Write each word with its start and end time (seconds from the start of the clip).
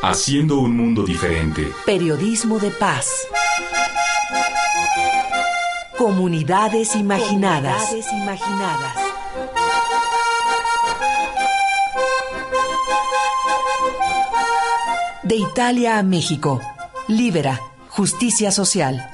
Haciendo 0.00 0.60
un 0.60 0.76
mundo 0.76 1.02
diferente. 1.02 1.72
Periodismo 1.84 2.60
de 2.60 2.70
paz. 2.70 3.26
Comunidades 5.96 6.94
imaginadas. 6.94 7.88
Comunidades 7.88 8.12
imaginadas. 8.12 8.94
De 15.24 15.34
Italia 15.34 15.98
a 15.98 16.04
México. 16.04 16.60
Libera. 17.08 17.60
Justicia 17.88 18.52
social. 18.52 19.10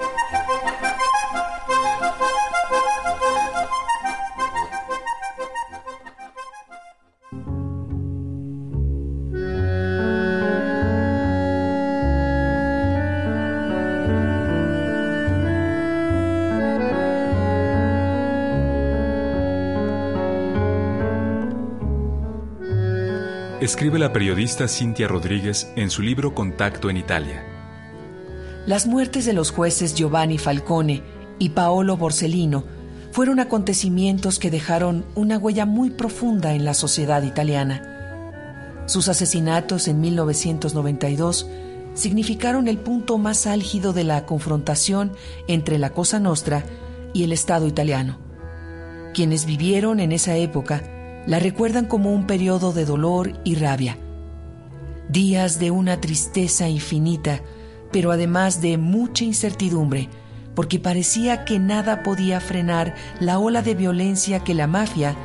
Escribe 23.65 23.99
la 23.99 24.13
periodista 24.13 24.69
Cintia 24.69 25.09
Rodríguez 25.09 25.73
en 25.75 25.89
su 25.89 26.03
libro 26.03 26.35
Contacto 26.35 26.91
en 26.91 26.99
Italia. 26.99 27.43
Las 28.67 28.87
muertes 28.87 29.25
de 29.25 29.33
los 29.33 29.53
jueces 29.53 29.95
Giovanni 29.95 30.37
Falcone 30.37 31.03
y 31.39 31.49
Paolo 31.49 31.97
Borsellino 31.97 32.65
fueron 33.11 33.41
acontecimientos 33.41 34.39
que 34.39 34.51
dejaron 34.51 35.07
una 35.15 35.39
huella 35.39 35.65
muy 35.65 35.89
profunda 35.89 36.53
en 36.53 36.67
la 36.67 36.75
sociedad 36.75 37.23
italiana. 37.23 38.85
Sus 38.85 39.09
asesinatos 39.09 39.89
en 39.89 39.99
1992 39.99 41.49
significaron 41.95 42.69
el 42.69 42.77
punto 42.77 43.17
más 43.17 43.47
álgido 43.47 43.95
de 43.95 44.05
la 44.05 44.27
confrontación 44.27 45.13
entre 45.49 45.79
la 45.79 45.89
Cosa 45.89 46.21
Nostra 46.21 46.67
y 47.15 47.25
el 47.25 47.33
Estado 47.33 47.67
italiano. 47.67 48.19
Quienes 49.15 49.47
vivieron 49.47 50.01
en 50.01 50.13
esa 50.13 50.37
época 50.37 50.83
la 51.27 51.39
recuerdan 51.39 51.87
como 51.87 52.13
un 52.13 52.27
periodo 52.27 52.73
de 52.73 52.85
dolor 52.85 53.41
y 53.45 53.55
rabia. 53.55 53.99
Días 55.09 55.59
de 55.59 55.71
una 55.71 56.01
tristeza 56.01 56.69
infinita, 56.69 57.41
pero 57.93 58.11
además 58.11 58.61
de 58.61 58.79
mucha 58.79 59.25
incertidumbre, 59.25 60.09
porque 60.55 60.79
parecía 60.79 61.45
que 61.45 61.59
nada 61.59 62.03
podía 62.03 62.41
frenar 62.41 62.95
la 63.21 63.39
ola 63.39 63.63
de 63.63 63.75
violencia 63.75 64.41
que 64.41 64.55
la 64.55 64.67
mafia, 64.67 65.17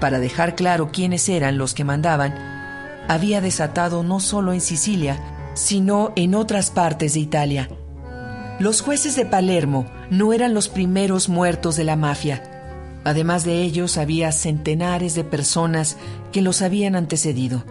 para 0.00 0.18
dejar 0.18 0.54
claro 0.54 0.90
quiénes 0.92 1.28
eran 1.28 1.58
los 1.58 1.74
que 1.74 1.84
mandaban, 1.84 2.34
había 3.08 3.40
desatado 3.40 4.02
no 4.02 4.20
solo 4.20 4.52
en 4.52 4.60
Sicilia, 4.60 5.18
sino 5.54 6.12
en 6.14 6.34
otras 6.34 6.70
partes 6.70 7.14
de 7.14 7.20
Italia. 7.20 7.68
Los 8.60 8.80
jueces 8.80 9.16
de 9.16 9.24
Palermo 9.24 9.86
no 10.10 10.32
eran 10.32 10.54
los 10.54 10.68
primeros 10.68 11.28
muertos 11.28 11.76
de 11.76 11.84
la 11.84 11.96
mafia, 11.96 12.42
Además 13.08 13.46
de 13.46 13.62
ellos, 13.62 13.96
había 13.96 14.32
centenares 14.32 15.14
de 15.14 15.24
personas 15.24 15.96
que 16.30 16.42
los 16.42 16.60
habían 16.60 16.94
antecedido. 16.94 17.64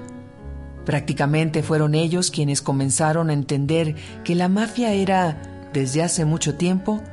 Prácticamente 0.84 1.62
fueron 1.62 1.94
ellos 1.94 2.32
quienes 2.32 2.64
comenzaron 2.64 3.30
a 3.30 3.34
entender 3.34 3.94
que 4.24 4.34
la 4.34 4.50
mafia 4.50 4.94
era, 4.94 5.70
desde 5.74 6.02
hace 6.02 6.26
mucho 6.26 6.56
tiempo, 6.56 7.04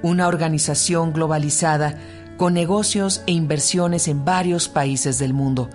una 0.00 0.28
organización 0.28 1.12
globalizada 1.12 1.98
con 2.36 2.54
negocios 2.54 3.24
e 3.26 3.32
inversiones 3.32 4.06
en 4.06 4.24
varios 4.24 4.68
países 4.68 5.18
del 5.18 5.34
mundo, 5.34 5.68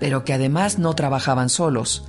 pero 0.00 0.24
que 0.24 0.32
además 0.32 0.80
no 0.80 0.94
trabajaban 0.94 1.48
solos. 1.48 2.08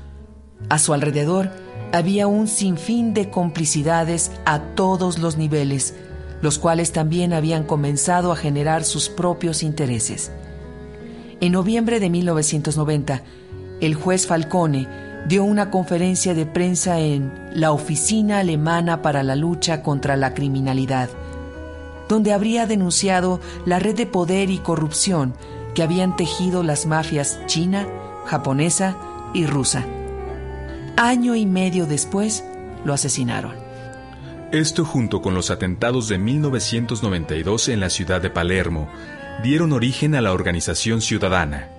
A 0.67 0.79
su 0.79 0.95
alrededor 0.95 1.51
había 1.91 2.25
un 2.25 2.47
sinfín 2.47 3.13
de 3.13 3.29
complicidades 3.29 4.31
a 4.45 4.61
todos 4.73 5.19
los 5.19 5.37
niveles, 5.37 5.93
los 6.41 6.59
cuales 6.59 6.91
también 6.91 7.33
habían 7.33 7.63
comenzado 7.63 8.31
a 8.31 8.35
generar 8.35 8.83
sus 8.83 9.09
propios 9.09 9.63
intereses. 9.63 10.31
En 11.39 11.51
noviembre 11.53 11.99
de 11.99 12.09
1990, 12.09 13.23
el 13.79 13.95
juez 13.95 14.27
Falcone 14.27 14.87
dio 15.27 15.43
una 15.43 15.69
conferencia 15.69 16.33
de 16.33 16.45
prensa 16.45 16.99
en 16.99 17.31
la 17.53 17.71
Oficina 17.71 18.39
Alemana 18.39 19.01
para 19.01 19.23
la 19.23 19.35
Lucha 19.35 19.83
contra 19.83 20.15
la 20.17 20.33
Criminalidad, 20.33 21.09
donde 22.09 22.33
habría 22.33 22.65
denunciado 22.65 23.39
la 23.65 23.79
red 23.79 23.95
de 23.95 24.05
poder 24.05 24.49
y 24.49 24.57
corrupción 24.57 25.33
que 25.73 25.83
habían 25.83 26.15
tejido 26.15 26.63
las 26.63 26.85
mafias 26.85 27.39
china, 27.45 27.87
japonesa 28.25 28.97
y 29.33 29.45
rusa. 29.45 29.85
Año 30.97 31.35
y 31.35 31.45
medio 31.45 31.85
después, 31.85 32.43
lo 32.83 32.93
asesinaron. 32.93 33.60
Esto 34.51 34.83
junto 34.83 35.21
con 35.21 35.33
los 35.33 35.49
atentados 35.49 36.09
de 36.09 36.17
1992 36.17 37.69
en 37.69 37.79
la 37.79 37.89
ciudad 37.89 38.21
de 38.21 38.29
Palermo 38.29 38.91
dieron 39.41 39.71
origen 39.71 40.13
a 40.13 40.19
la 40.19 40.33
organización 40.33 40.99
ciudadana, 40.99 41.69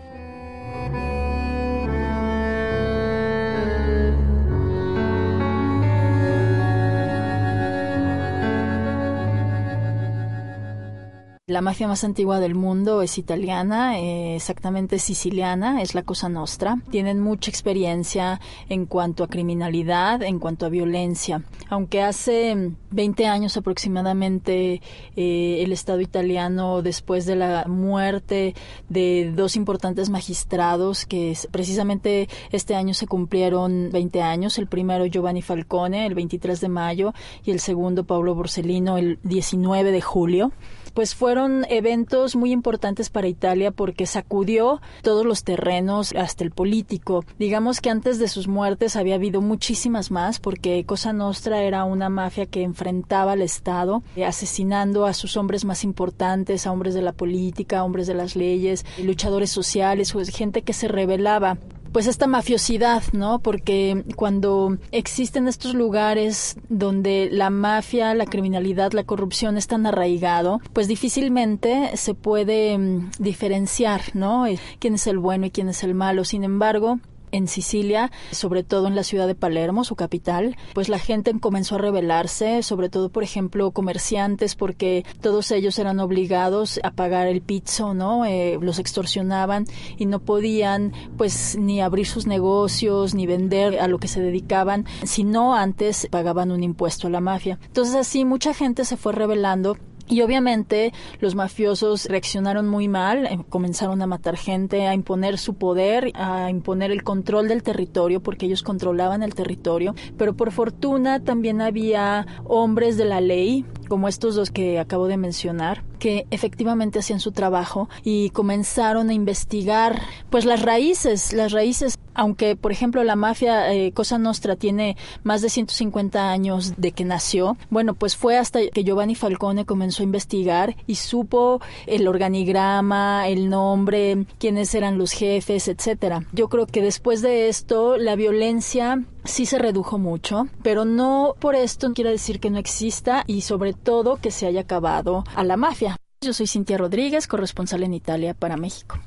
La 11.52 11.60
mafia 11.60 11.86
más 11.86 12.02
antigua 12.02 12.40
del 12.40 12.54
mundo 12.54 13.02
es 13.02 13.18
italiana, 13.18 13.98
eh, 13.98 14.36
exactamente 14.36 14.98
siciliana, 14.98 15.82
es 15.82 15.94
la 15.94 16.02
Cosa 16.02 16.30
Nostra. 16.30 16.78
Tienen 16.90 17.20
mucha 17.20 17.50
experiencia 17.50 18.40
en 18.70 18.86
cuanto 18.86 19.22
a 19.22 19.28
criminalidad, 19.28 20.22
en 20.22 20.38
cuanto 20.38 20.64
a 20.64 20.70
violencia. 20.70 21.42
Aunque 21.68 22.00
hace 22.00 22.72
20 22.90 23.26
años 23.26 23.58
aproximadamente 23.58 24.80
eh, 25.14 25.62
el 25.62 25.72
Estado 25.72 26.00
italiano, 26.00 26.80
después 26.80 27.26
de 27.26 27.36
la 27.36 27.66
muerte 27.68 28.54
de 28.88 29.30
dos 29.36 29.54
importantes 29.54 30.08
magistrados, 30.08 31.04
que 31.04 31.36
precisamente 31.50 32.30
este 32.50 32.74
año 32.76 32.94
se 32.94 33.06
cumplieron 33.06 33.90
20 33.92 34.22
años, 34.22 34.56
el 34.56 34.68
primero 34.68 35.04
Giovanni 35.04 35.42
Falcone 35.42 36.06
el 36.06 36.14
23 36.14 36.62
de 36.62 36.68
mayo 36.70 37.12
y 37.44 37.50
el 37.50 37.60
segundo 37.60 38.04
Paolo 38.04 38.34
Borsellino 38.34 38.96
el 38.96 39.18
19 39.22 39.92
de 39.92 40.00
julio, 40.00 40.52
pues 40.94 41.14
fueron 41.14 41.64
eventos 41.68 42.36
muy 42.36 42.52
importantes 42.52 43.10
para 43.10 43.28
Italia 43.28 43.70
porque 43.70 44.06
sacudió 44.06 44.80
todos 45.02 45.24
los 45.24 45.44
terrenos, 45.44 46.12
hasta 46.14 46.44
el 46.44 46.50
político. 46.50 47.24
Digamos 47.38 47.80
que 47.80 47.90
antes 47.90 48.18
de 48.18 48.28
sus 48.28 48.48
muertes 48.48 48.96
había 48.96 49.16
habido 49.16 49.40
muchísimas 49.40 50.10
más 50.10 50.38
porque 50.38 50.84
Cosa 50.84 51.12
Nostra 51.12 51.62
era 51.62 51.84
una 51.84 52.08
mafia 52.08 52.46
que 52.46 52.62
enfrentaba 52.62 53.32
al 53.32 53.42
Estado, 53.42 54.02
eh, 54.16 54.24
asesinando 54.24 55.06
a 55.06 55.14
sus 55.14 55.36
hombres 55.36 55.64
más 55.64 55.84
importantes, 55.84 56.66
a 56.66 56.72
hombres 56.72 56.94
de 56.94 57.02
la 57.02 57.12
política, 57.12 57.84
hombres 57.84 58.06
de 58.06 58.14
las 58.14 58.36
leyes, 58.36 58.84
luchadores 59.02 59.50
sociales, 59.50 60.12
gente 60.32 60.62
que 60.62 60.72
se 60.72 60.88
rebelaba 60.88 61.58
pues 61.92 62.06
esta 62.06 62.26
mafiosidad, 62.26 63.02
¿no? 63.12 63.38
Porque 63.38 64.04
cuando 64.16 64.78
existen 64.90 65.48
estos 65.48 65.74
lugares 65.74 66.56
donde 66.68 67.28
la 67.30 67.50
mafia, 67.50 68.14
la 68.14 68.26
criminalidad, 68.26 68.92
la 68.92 69.04
corrupción 69.04 69.56
están 69.56 69.86
arraigado, 69.86 70.60
pues 70.72 70.88
difícilmente 70.88 71.96
se 71.96 72.14
puede 72.14 72.76
mm, 72.78 73.10
diferenciar, 73.18 74.02
¿no? 74.14 74.46
Quién 74.78 74.94
es 74.94 75.06
el 75.06 75.18
bueno 75.18 75.46
y 75.46 75.50
quién 75.50 75.68
es 75.68 75.84
el 75.84 75.94
malo. 75.94 76.24
Sin 76.24 76.44
embargo, 76.44 76.98
en 77.32 77.48
Sicilia, 77.48 78.10
sobre 78.30 78.62
todo 78.62 78.86
en 78.86 78.94
la 78.94 79.02
ciudad 79.02 79.26
de 79.26 79.34
Palermo, 79.34 79.84
su 79.84 79.96
capital, 79.96 80.56
pues 80.74 80.88
la 80.88 80.98
gente 80.98 81.32
comenzó 81.40 81.74
a 81.74 81.78
rebelarse, 81.78 82.62
sobre 82.62 82.88
todo, 82.88 83.08
por 83.08 83.22
ejemplo, 83.22 83.70
comerciantes, 83.72 84.54
porque 84.54 85.04
todos 85.20 85.50
ellos 85.50 85.78
eran 85.78 85.98
obligados 86.00 86.78
a 86.82 86.92
pagar 86.92 87.26
el 87.26 87.42
pizzo, 87.42 87.94
¿no? 87.94 88.24
Eh, 88.24 88.58
los 88.60 88.78
extorsionaban 88.78 89.66
y 89.96 90.06
no 90.06 90.20
podían, 90.20 90.92
pues, 91.16 91.56
ni 91.58 91.80
abrir 91.80 92.06
sus 92.06 92.26
negocios, 92.26 93.14
ni 93.14 93.26
vender 93.26 93.80
a 93.80 93.88
lo 93.88 93.98
que 93.98 94.08
se 94.08 94.20
dedicaban, 94.20 94.86
si 95.04 95.24
no 95.24 95.54
antes 95.54 96.06
pagaban 96.10 96.52
un 96.52 96.62
impuesto 96.62 97.06
a 97.06 97.10
la 97.10 97.20
mafia. 97.20 97.58
Entonces, 97.66 97.94
así 97.94 98.24
mucha 98.24 98.54
gente 98.54 98.84
se 98.84 98.96
fue 98.96 99.12
rebelando 99.12 99.76
Y 100.08 100.22
obviamente 100.22 100.92
los 101.20 101.34
mafiosos 101.34 102.06
reaccionaron 102.06 102.68
muy 102.68 102.88
mal, 102.88 103.26
eh, 103.26 103.38
comenzaron 103.48 104.02
a 104.02 104.06
matar 104.06 104.36
gente, 104.36 104.86
a 104.86 104.94
imponer 104.94 105.38
su 105.38 105.54
poder, 105.54 106.12
a 106.14 106.50
imponer 106.50 106.90
el 106.90 107.02
control 107.02 107.48
del 107.48 107.62
territorio, 107.62 108.22
porque 108.22 108.46
ellos 108.46 108.62
controlaban 108.62 109.22
el 109.22 109.34
territorio. 109.34 109.94
Pero 110.16 110.34
por 110.34 110.52
fortuna 110.52 111.20
también 111.20 111.60
había 111.60 112.26
hombres 112.44 112.96
de 112.96 113.04
la 113.04 113.20
ley, 113.20 113.64
como 113.88 114.08
estos 114.08 114.34
dos 114.34 114.50
que 114.50 114.78
acabo 114.78 115.06
de 115.06 115.16
mencionar, 115.16 115.84
que 116.02 116.26
efectivamente 116.32 116.98
hacían 116.98 117.20
su 117.20 117.30
trabajo 117.30 117.88
y 118.02 118.30
comenzaron 118.30 119.08
a 119.08 119.14
investigar 119.14 120.02
pues 120.30 120.44
las 120.44 120.60
raíces, 120.60 121.32
las 121.32 121.52
raíces 121.52 121.96
aunque 122.14 122.56
por 122.56 122.72
ejemplo 122.72 123.04
la 123.04 123.14
mafia 123.14 123.72
eh, 123.72 123.92
Cosa 123.92 124.18
Nostra 124.18 124.56
tiene 124.56 124.96
más 125.22 125.42
de 125.42 125.48
150 125.48 126.30
años 126.30 126.74
de 126.76 126.90
que 126.90 127.04
nació, 127.04 127.56
bueno, 127.70 127.94
pues 127.94 128.16
fue 128.16 128.36
hasta 128.36 128.60
que 128.68 128.82
Giovanni 128.82 129.14
Falcone 129.14 129.64
comenzó 129.64 130.02
a 130.02 130.04
investigar 130.04 130.74
y 130.88 130.96
supo 130.96 131.60
el 131.86 132.08
organigrama, 132.08 133.28
el 133.28 133.48
nombre, 133.48 134.26
quiénes 134.40 134.74
eran 134.74 134.98
los 134.98 135.12
jefes, 135.12 135.68
etcétera. 135.68 136.24
Yo 136.32 136.48
creo 136.48 136.66
que 136.66 136.82
después 136.82 137.22
de 137.22 137.48
esto 137.48 137.96
la 137.96 138.16
violencia 138.16 139.04
sí 139.24 139.46
se 139.46 139.58
redujo 139.58 139.98
mucho, 139.98 140.48
pero 140.62 140.84
no 140.84 141.34
por 141.38 141.54
esto 141.54 141.92
quiere 141.92 142.10
decir 142.10 142.40
que 142.40 142.50
no 142.50 142.58
exista 142.58 143.24
y 143.26 143.42
sobre 143.42 143.72
todo 143.72 144.16
que 144.16 144.30
se 144.30 144.46
haya 144.46 144.62
acabado 144.62 145.24
a 145.34 145.44
la 145.44 145.56
mafia. 145.56 145.91
Yo 146.22 146.32
soy 146.32 146.46
Cintia 146.46 146.78
Rodríguez, 146.78 147.26
corresponsal 147.26 147.82
en 147.82 147.94
Italia 147.94 148.32
para 148.32 148.56
México. 148.56 149.00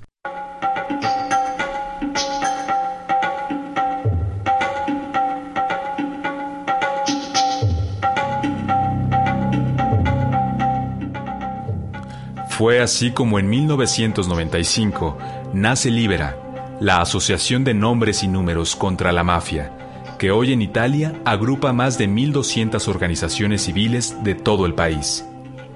Fue 12.49 12.81
así 12.81 13.11
como 13.11 13.39
en 13.39 13.49
1995 13.49 15.17
nace 15.53 15.91
Libera, 15.91 16.37
la 16.81 16.99
Asociación 16.99 17.63
de 17.63 17.73
Nombres 17.73 18.23
y 18.23 18.27
Números 18.27 18.75
contra 18.75 19.13
la 19.13 19.23
Mafia, 19.23 19.71
que 20.19 20.31
hoy 20.31 20.51
en 20.51 20.61
Italia 20.61 21.13
agrupa 21.23 21.71
más 21.71 21.97
de 21.97 22.09
1.200 22.09 22.89
organizaciones 22.89 23.61
civiles 23.61 24.21
de 24.25 24.35
todo 24.35 24.65
el 24.65 24.73
país. 24.73 25.25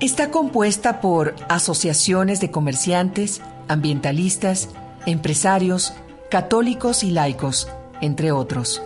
Está 0.01 0.31
compuesta 0.31 1.01
por 1.01 1.35
asociaciones 1.49 2.39
de 2.39 2.51
comerciantes, 2.51 3.41
ambientalistas, 3.67 4.69
empresarios, 5.05 5.93
católicos 6.29 7.03
y 7.03 7.11
laicos, 7.11 7.67
entre 7.99 8.31
otros. 8.31 8.81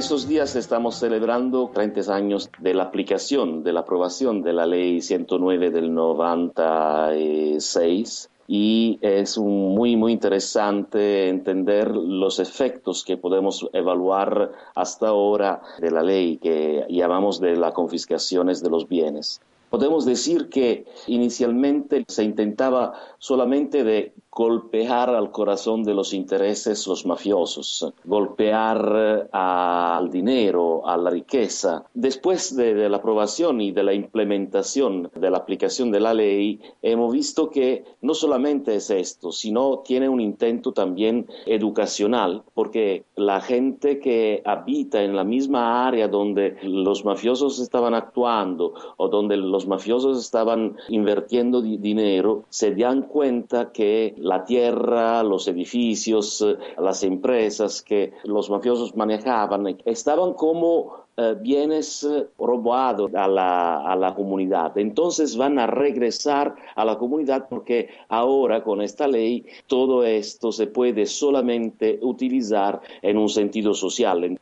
estos 0.00 0.26
días 0.26 0.56
estamos 0.56 0.94
celebrando 0.94 1.70
30 1.74 2.14
años 2.14 2.50
de 2.58 2.72
la 2.72 2.84
aplicación, 2.84 3.62
de 3.62 3.74
la 3.74 3.80
aprobación 3.80 4.40
de 4.40 4.54
la 4.54 4.64
ley 4.64 5.02
109 5.02 5.70
del 5.70 5.92
96 5.92 8.30
y 8.52 8.98
es 9.00 9.38
muy, 9.38 9.94
muy 9.94 10.10
interesante 10.10 11.28
entender 11.28 11.94
los 11.94 12.40
efectos 12.40 13.04
que 13.04 13.16
podemos 13.16 13.70
evaluar 13.72 14.50
hasta 14.74 15.06
ahora 15.06 15.62
de 15.78 15.92
la 15.92 16.02
ley 16.02 16.36
que 16.38 16.84
llamamos 16.88 17.40
de 17.40 17.54
las 17.54 17.72
confiscaciones 17.72 18.60
de 18.60 18.70
los 18.70 18.88
bienes. 18.88 19.40
Podemos 19.70 20.04
decir 20.04 20.48
que 20.48 20.84
inicialmente 21.06 22.04
se 22.08 22.24
intentaba 22.24 22.94
solamente 23.20 23.84
de 23.84 24.14
golpear 24.32 25.10
al 25.10 25.30
corazón 25.30 25.82
de 25.82 25.94
los 25.94 26.14
intereses 26.14 26.86
los 26.86 27.04
mafiosos, 27.04 27.92
golpear 28.04 29.28
al 29.32 30.10
dinero, 30.10 30.86
a 30.86 30.96
la 30.96 31.10
riqueza. 31.10 31.84
Después 31.94 32.56
de, 32.56 32.88
la 32.88 32.98
aprobación 32.98 33.60
y 33.60 33.72
de 33.72 33.82
la 33.82 33.92
implementación 33.92 35.10
de 35.14 35.30
la 35.30 35.38
aplicación 35.38 35.90
de 35.90 36.00
la 36.00 36.14
ley, 36.14 36.60
hemos 36.82 37.12
visto 37.12 37.50
que 37.50 37.84
no 38.00 38.14
solamente 38.14 38.76
es 38.76 38.90
esto, 38.90 39.32
sino 39.32 39.78
tiene 39.78 40.08
un 40.08 40.20
intento 40.20 40.72
también 40.72 41.26
educacional, 41.46 42.42
porque 42.54 43.04
la 43.16 43.40
gente 43.40 43.98
que 44.00 44.42
habita 44.44 45.02
en 45.02 45.16
la 45.16 45.24
misma 45.24 45.86
área 45.86 46.08
donde 46.08 46.56
los 46.62 47.04
mafiosos 47.04 47.58
estaban 47.58 47.94
actuando 47.94 48.74
o 48.96 49.08
donde 49.08 49.36
los 49.36 49.66
mafiosos 49.66 50.18
estaban 50.18 50.76
invirtiendo 50.88 51.60
dinero, 51.62 52.44
se 52.48 52.74
dan 52.74 53.02
cuenta 53.02 53.72
que 53.72 54.14
la 54.20 54.44
tierra, 54.44 55.22
los 55.22 55.48
edificios, 55.48 56.42
eh, 56.42 56.56
las 56.78 57.02
empresas 57.02 57.82
que 57.82 58.12
los 58.24 58.50
mafiosos 58.50 58.94
manejaban, 58.96 59.78
estaban 59.84 60.34
como 60.34 61.06
eh, 61.16 61.34
bienes 61.40 62.04
eh, 62.04 62.26
robados 62.38 63.12
a 63.14 63.26
la, 63.26 63.78
a 63.80 63.96
la, 63.96 64.14
comunidad. 64.14 64.76
Entonces 64.78 65.36
van 65.36 65.58
a 65.58 65.66
regresar 65.66 66.54
a 66.74 66.84
la 66.84 66.96
comunidad 66.98 67.48
porque 67.48 67.88
ahora 68.08 68.62
con 68.62 68.80
esta 68.80 69.08
ley 69.08 69.44
todo 69.66 70.04
esto 70.04 70.52
se 70.52 70.66
puede 70.66 71.06
solamente 71.06 71.98
utilizar 72.02 72.80
en 73.02 73.18
un 73.18 73.28
sentido 73.28 73.74
social, 73.74 74.38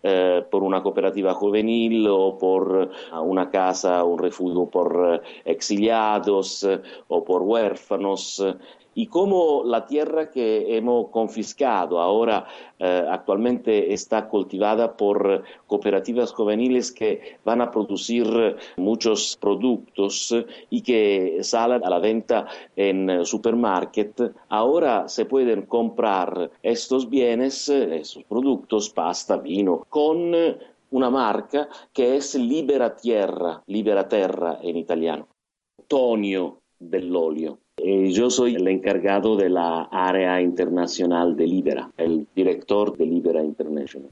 por 0.51 0.63
una 0.63 0.83
cooperativa 0.83 1.35
juvenil 1.35 2.07
o 2.09 2.39
por 2.39 2.91
una 3.23 3.51
casa, 3.51 4.05
un 4.05 4.19
refugio 4.19 4.67
por 4.67 5.23
exiliados 5.45 6.67
o 7.09 7.25
por 7.25 7.43
huérfanos 7.43 8.43
y 8.99 9.07
cómo 9.07 9.63
la 9.65 9.87
tierra 9.87 10.29
que 10.29 10.77
hemos 10.77 11.11
confiscado 11.11 12.01
ahora 12.01 12.49
eh, 12.81 13.07
actualmente 13.09 13.93
está 13.93 14.29
cultivada 14.29 14.97
por 14.97 15.45
cooperativas 15.69 16.33
juveniles 16.33 16.91
que 16.91 17.39
van 17.45 17.61
a 17.61 17.71
producir 17.71 18.57
muchos 18.77 19.39
productos 19.41 20.35
y 20.69 20.83
que 20.83 21.39
salen 21.43 21.85
a 21.85 21.91
la 21.91 22.01
venta 22.01 22.49
en 22.75 23.25
supermarket. 23.25 24.35
Ahora 24.49 25.09
se 25.09 25.27
pueden 25.27 25.67
comprar 25.67 26.51
estos 26.61 27.09
bienes, 27.09 27.69
estos 27.69 28.25
productos, 28.25 28.91
pasta, 28.91 29.37
vino, 29.37 29.87
con 29.89 30.35
una 30.91 31.09
marca 31.09 31.69
que 31.93 32.17
es 32.17 32.35
Libera 32.35 32.97
Tierra, 32.97 33.63
Libera 33.69 34.09
Terra 34.09 34.59
en 34.61 34.77
italiano, 34.77 35.29
Tonio 35.87 36.58
dell'olio. 36.79 37.61
Eh, 37.77 38.11
yo 38.11 38.31
soy 38.31 38.57
el 38.57 38.67
encargado 38.69 39.37
de 39.37 39.49
la 39.49 39.83
área 39.91 40.41
internacional 40.41 41.37
de 41.37 41.47
Libera, 41.47 41.91
el 41.97 42.27
director 42.35 42.97
de 42.97 43.07
Libera 43.07 43.43
International. 43.43 44.11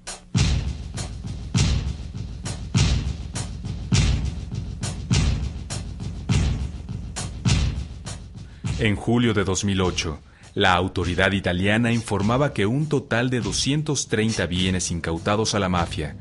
En 8.79 8.95
julio 8.95 9.33
de 9.33 9.45
2008, 9.45 10.19
la 10.55 10.75
autoridad 10.75 11.33
italiana 11.33 11.93
informaba 11.93 12.53
que 12.53 12.67
un 12.67 12.89
total 12.89 13.31
de 13.31 13.41
230 13.41 14.47
bienes 14.47 14.91
incautados 14.91 15.55
a 15.55 15.59
la 15.59 15.71
mafia, 15.71 16.17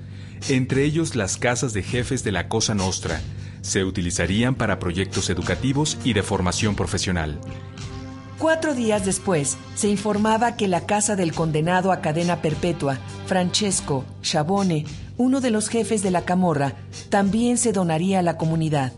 entre 0.49 0.85
ellos 0.85 1.15
las 1.15 1.37
casas 1.37 1.73
de 1.73 1.83
jefes 1.83 2.23
de 2.23 2.31
la 2.31 2.47
Cosa 2.47 2.73
Nostra, 2.73 3.21
se 3.65 3.83
utilizarían 3.83 4.53
para 4.55 4.77
proyectos 4.77 5.29
educativos 5.29 5.97
y 6.03 6.13
de 6.13 6.21
formación 6.21 6.75
profesional. 6.75 7.39
Cuatro 8.37 8.75
días 8.75 9.05
después, 9.05 9.57
se 9.75 9.89
informaba 9.89 10.55
que 10.55 10.67
la 10.67 10.85
casa 10.85 11.15
del 11.15 11.33
condenado 11.33 11.91
a 11.91 12.01
cadena 12.01 12.41
perpetua, 12.41 12.99
Francesco 13.25 14.05
Chabone, 14.21 14.85
uno 15.17 15.41
de 15.41 15.49
los 15.49 15.69
jefes 15.69 16.03
de 16.03 16.11
la 16.11 16.25
camorra, 16.25 16.75
también 17.09 17.57
se 17.57 17.71
donaría 17.71 18.19
a 18.19 18.23
la 18.23 18.37
comunidad. 18.37 18.93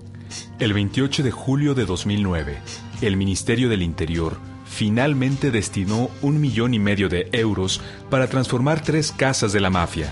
El 0.60 0.74
28 0.74 1.24
de 1.24 1.32
julio 1.32 1.74
de 1.74 1.86
2009, 1.86 2.58
el 3.02 3.16
Ministerio 3.16 3.70
del 3.70 3.84
Interior 3.84 4.38
finalmente 4.66 5.50
destinó 5.50 6.10
un 6.22 6.42
millón 6.42 6.74
y 6.74 6.80
medio 6.80 7.08
de 7.08 7.30
euros 7.32 7.80
para 8.10 8.28
transformar 8.28 8.82
tres 8.82 9.14
casas 9.14 9.54
de 9.54 9.62
la 9.62 9.70
mafia 9.70 10.12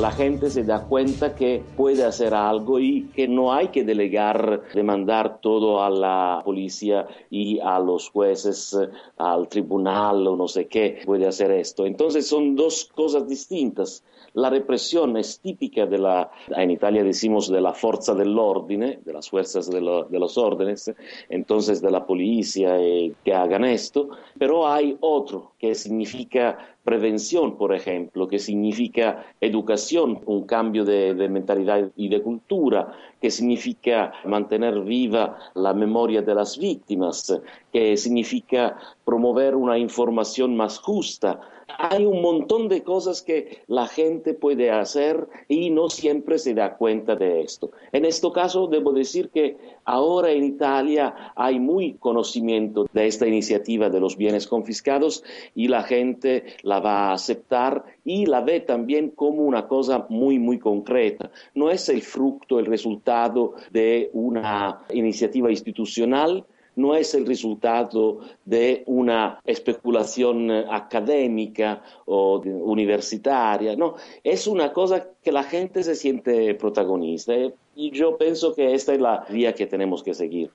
la 0.00 0.10
gente 0.10 0.50
se 0.50 0.62
da 0.62 0.84
cuenta 0.84 1.34
que 1.34 1.62
puede 1.74 2.04
hacer 2.04 2.34
algo 2.34 2.78
y 2.78 3.08
que 3.14 3.26
no 3.28 3.52
hay 3.52 3.68
que 3.68 3.82
delegar, 3.82 4.62
demandar 4.74 5.40
todo 5.40 5.82
a 5.82 5.88
la 5.88 6.42
policía 6.44 7.06
y 7.30 7.60
a 7.60 7.78
los 7.78 8.10
jueces, 8.10 8.78
al 9.16 9.48
tribunal 9.48 10.26
o 10.26 10.36
no 10.36 10.48
sé 10.48 10.66
qué, 10.66 11.00
puede 11.06 11.26
hacer 11.26 11.50
esto. 11.50 11.86
Entonces 11.86 12.26
son 12.26 12.54
dos 12.56 12.90
cosas 12.94 13.26
distintas. 13.26 14.04
La 14.34 14.50
represión 14.50 15.16
es 15.16 15.40
típica 15.40 15.86
de 15.86 15.96
la, 15.96 16.30
en 16.48 16.70
Italia 16.70 17.02
decimos 17.02 17.50
de 17.50 17.62
la 17.62 17.72
fuerza 17.72 18.14
del 18.14 18.38
orden, 18.38 19.00
de 19.02 19.12
las 19.14 19.30
fuerzas 19.30 19.70
de, 19.70 19.80
los 19.80 20.36
órdenes, 20.36 20.92
entonces 21.30 21.80
de 21.80 21.90
la 21.90 22.04
policía 22.04 22.78
eh, 22.78 23.14
que 23.24 23.32
hagan 23.32 23.64
esto, 23.64 24.10
pero 24.38 24.68
hay 24.68 24.94
otro 25.00 25.52
que 25.58 25.74
significa 25.74 26.75
prevención, 26.86 27.58
por 27.58 27.74
ejemplo, 27.74 28.28
que 28.28 28.38
significa 28.38 29.26
educación, 29.40 30.20
un 30.24 30.46
cambio 30.46 30.84
de, 30.84 31.28
mentalidad 31.28 31.90
y 31.96 32.08
de 32.08 32.22
cultura, 32.22 32.92
que 33.20 33.32
significa 33.32 34.12
mantener 34.24 34.80
viva 34.82 35.36
la 35.54 35.74
memoria 35.74 36.22
de 36.22 36.34
las 36.36 36.56
víctimas, 36.56 37.40
que 37.72 37.96
significa 37.96 38.78
promover 39.04 39.56
una 39.56 39.76
información 39.78 40.56
más 40.56 40.78
justa, 40.78 41.40
hay 41.78 42.04
un 42.06 42.22
montón 42.22 42.68
de 42.68 42.82
cosas 42.82 43.22
que 43.22 43.62
la 43.66 43.86
gente 43.88 44.34
puede 44.34 44.70
hacer 44.70 45.26
y 45.48 45.70
no 45.70 45.88
siempre 45.88 46.38
se 46.38 46.54
da 46.54 46.76
cuenta 46.76 47.16
de 47.16 47.42
esto. 47.42 47.70
En 47.92 48.04
este 48.04 48.30
caso, 48.32 48.66
debo 48.68 48.92
decir 48.92 49.30
que 49.30 49.56
ahora 49.84 50.30
en 50.30 50.44
Italia 50.44 51.32
hay 51.34 51.58
muy 51.58 51.94
conocimiento 51.94 52.86
de 52.92 53.06
esta 53.06 53.26
iniciativa 53.26 53.90
de 53.90 54.00
los 54.00 54.16
bienes 54.16 54.46
confiscados 54.46 55.24
y 55.54 55.68
la 55.68 55.82
gente 55.82 56.44
la 56.62 56.75
va 56.80 57.10
a 57.10 57.12
aceptar 57.14 57.84
y 58.04 58.26
la 58.26 58.40
ve 58.40 58.60
también 58.60 59.10
como 59.10 59.42
una 59.42 59.66
cosa 59.66 60.06
muy, 60.08 60.38
muy 60.38 60.58
concreta. 60.58 61.30
No 61.54 61.70
es 61.70 61.88
el 61.88 62.02
fruto, 62.02 62.58
el 62.58 62.66
resultado 62.66 63.54
de 63.70 64.10
una 64.12 64.82
iniciativa 64.90 65.50
institucional, 65.50 66.44
no 66.76 66.94
es 66.94 67.14
el 67.14 67.26
resultado 67.26 68.20
de 68.44 68.84
una 68.86 69.40
especulación 69.44 70.50
eh, 70.50 70.64
académica 70.70 71.82
o 72.04 72.40
universitaria, 72.40 73.74
no, 73.76 73.96
es 74.22 74.46
una 74.46 74.72
cosa 74.72 75.08
que 75.22 75.32
la 75.32 75.42
gente 75.42 75.82
se 75.82 75.94
siente 75.94 76.54
protagonista 76.54 77.34
eh, 77.34 77.54
y 77.74 77.90
yo 77.90 78.16
pienso 78.16 78.54
que 78.54 78.74
esta 78.74 78.92
es 78.94 79.00
la 79.00 79.26
vía 79.30 79.54
que 79.54 79.66
tenemos 79.66 80.02
que 80.02 80.14
seguir. 80.14 80.50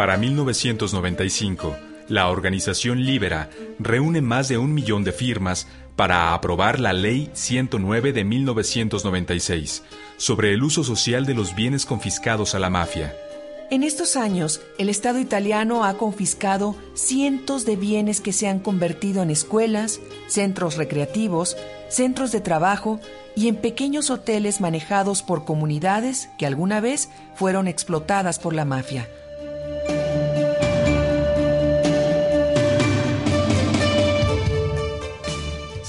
Para 0.00 0.16
1995, 0.16 1.76
la 2.08 2.30
organización 2.30 3.04
Libera 3.04 3.50
reúne 3.78 4.22
más 4.22 4.48
de 4.48 4.56
un 4.56 4.72
millón 4.72 5.04
de 5.04 5.12
firmas 5.12 5.66
para 5.94 6.32
aprobar 6.32 6.80
la 6.80 6.94
Ley 6.94 7.28
109 7.34 8.14
de 8.14 8.24
1996 8.24 9.82
sobre 10.16 10.54
el 10.54 10.62
uso 10.62 10.84
social 10.84 11.26
de 11.26 11.34
los 11.34 11.54
bienes 11.54 11.84
confiscados 11.84 12.54
a 12.54 12.58
la 12.58 12.70
mafia. 12.70 13.14
En 13.70 13.82
estos 13.82 14.16
años, 14.16 14.62
el 14.78 14.88
Estado 14.88 15.18
italiano 15.18 15.84
ha 15.84 15.98
confiscado 15.98 16.76
cientos 16.94 17.66
de 17.66 17.76
bienes 17.76 18.22
que 18.22 18.32
se 18.32 18.48
han 18.48 18.60
convertido 18.60 19.22
en 19.22 19.28
escuelas, 19.28 20.00
centros 20.28 20.78
recreativos, 20.78 21.58
centros 21.90 22.32
de 22.32 22.40
trabajo 22.40 23.00
y 23.36 23.48
en 23.48 23.56
pequeños 23.56 24.08
hoteles 24.08 24.62
manejados 24.62 25.22
por 25.22 25.44
comunidades 25.44 26.30
que 26.38 26.46
alguna 26.46 26.80
vez 26.80 27.10
fueron 27.34 27.68
explotadas 27.68 28.38
por 28.38 28.54
la 28.54 28.64
mafia. 28.64 29.06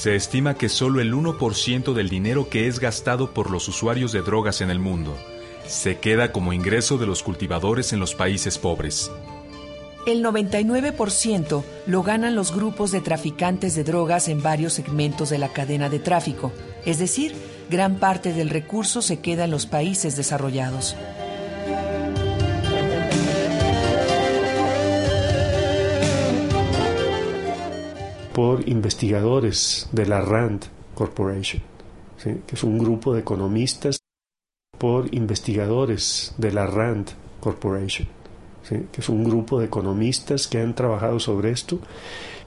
Se 0.01 0.15
estima 0.15 0.55
que 0.55 0.67
solo 0.67 0.99
el 0.99 1.13
1% 1.13 1.93
del 1.93 2.09
dinero 2.09 2.49
que 2.49 2.65
es 2.65 2.79
gastado 2.79 3.35
por 3.35 3.51
los 3.51 3.67
usuarios 3.67 4.11
de 4.11 4.23
drogas 4.23 4.61
en 4.61 4.71
el 4.71 4.79
mundo 4.79 5.15
se 5.67 5.99
queda 5.99 6.31
como 6.31 6.53
ingreso 6.53 6.97
de 6.97 7.05
los 7.05 7.21
cultivadores 7.21 7.93
en 7.93 7.99
los 7.99 8.15
países 8.15 8.57
pobres. 8.57 9.11
El 10.07 10.23
99% 10.23 11.63
lo 11.85 12.01
ganan 12.01 12.33
los 12.33 12.51
grupos 12.51 12.91
de 12.91 13.01
traficantes 13.01 13.75
de 13.75 13.83
drogas 13.83 14.27
en 14.27 14.41
varios 14.41 14.73
segmentos 14.73 15.29
de 15.29 15.37
la 15.37 15.49
cadena 15.49 15.87
de 15.87 15.99
tráfico, 15.99 16.51
es 16.83 16.97
decir, 16.97 17.35
gran 17.69 17.97
parte 17.97 18.33
del 18.33 18.49
recurso 18.49 19.03
se 19.03 19.19
queda 19.19 19.43
en 19.43 19.51
los 19.51 19.67
países 19.67 20.15
desarrollados. 20.15 20.95
Por 28.33 28.67
investigadores 28.67 29.89
de 29.91 30.05
la 30.05 30.21
RAND 30.21 30.63
Corporation, 30.95 31.61
que 32.23 32.55
es 32.55 32.63
un 32.63 32.77
grupo 32.77 33.13
de 33.13 33.21
economistas, 33.21 33.99
por 34.77 35.13
investigadores 35.13 36.33
de 36.37 36.51
la 36.51 36.65
RAND 36.65 37.09
Corporation, 37.39 38.07
que 38.67 39.01
es 39.01 39.09
un 39.09 39.23
grupo 39.23 39.59
de 39.59 39.65
economistas 39.65 40.47
que 40.47 40.59
han 40.59 40.75
trabajado 40.75 41.19
sobre 41.19 41.51
esto, 41.51 41.79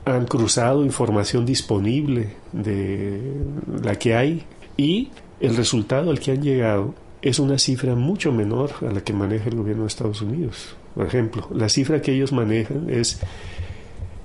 han 0.05 0.27
cruzado 0.27 0.85
información 0.85 1.47
disponible 1.47 2.37
de 2.53 3.35
la 3.83 3.97
que 3.99 4.15
hay 4.15 4.45
y 4.77 5.11
el 5.41 5.57
resultado 5.57 6.11
al 6.11 6.21
que 6.21 6.33
han 6.33 6.43
llegado 6.43 6.95
es 7.23 7.39
una 7.39 7.59
cifra 7.59 7.95
mucho 7.95 8.33
menor 8.33 8.73
a 8.83 8.93
la 8.93 9.03
que 9.03 9.15
maneja 9.15 9.49
el 9.49 9.57
gobierno 9.57 9.85
de 9.85 9.89
Estados 9.89 10.21
Unidos. 10.21 10.77
Por 10.95 11.07
ejemplo, 11.07 11.49
la 11.53 11.69
cifra 11.69 12.03
que 12.03 12.13
ellos 12.13 12.33
manejan 12.33 12.91
es 12.91 13.21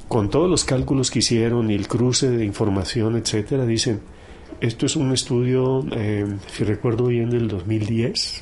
con 0.10 0.30
todos 0.30 0.50
los 0.50 0.66
cálculos 0.66 1.12
que 1.12 1.20
hicieron 1.20 1.70
y 1.70 1.75
el 1.75 1.88
cruce 1.88 2.30
de 2.30 2.44
información, 2.44 3.16
etcétera, 3.16 3.66
dicen, 3.66 4.01
esto 4.60 4.88
es 4.88 4.96
un 4.96 5.13
estudio, 5.13 5.86
eh, 5.92 6.25
si 6.51 6.63
recuerdo 6.63 7.06
bien, 7.06 7.30
del 7.30 7.48
2010. 7.48 8.42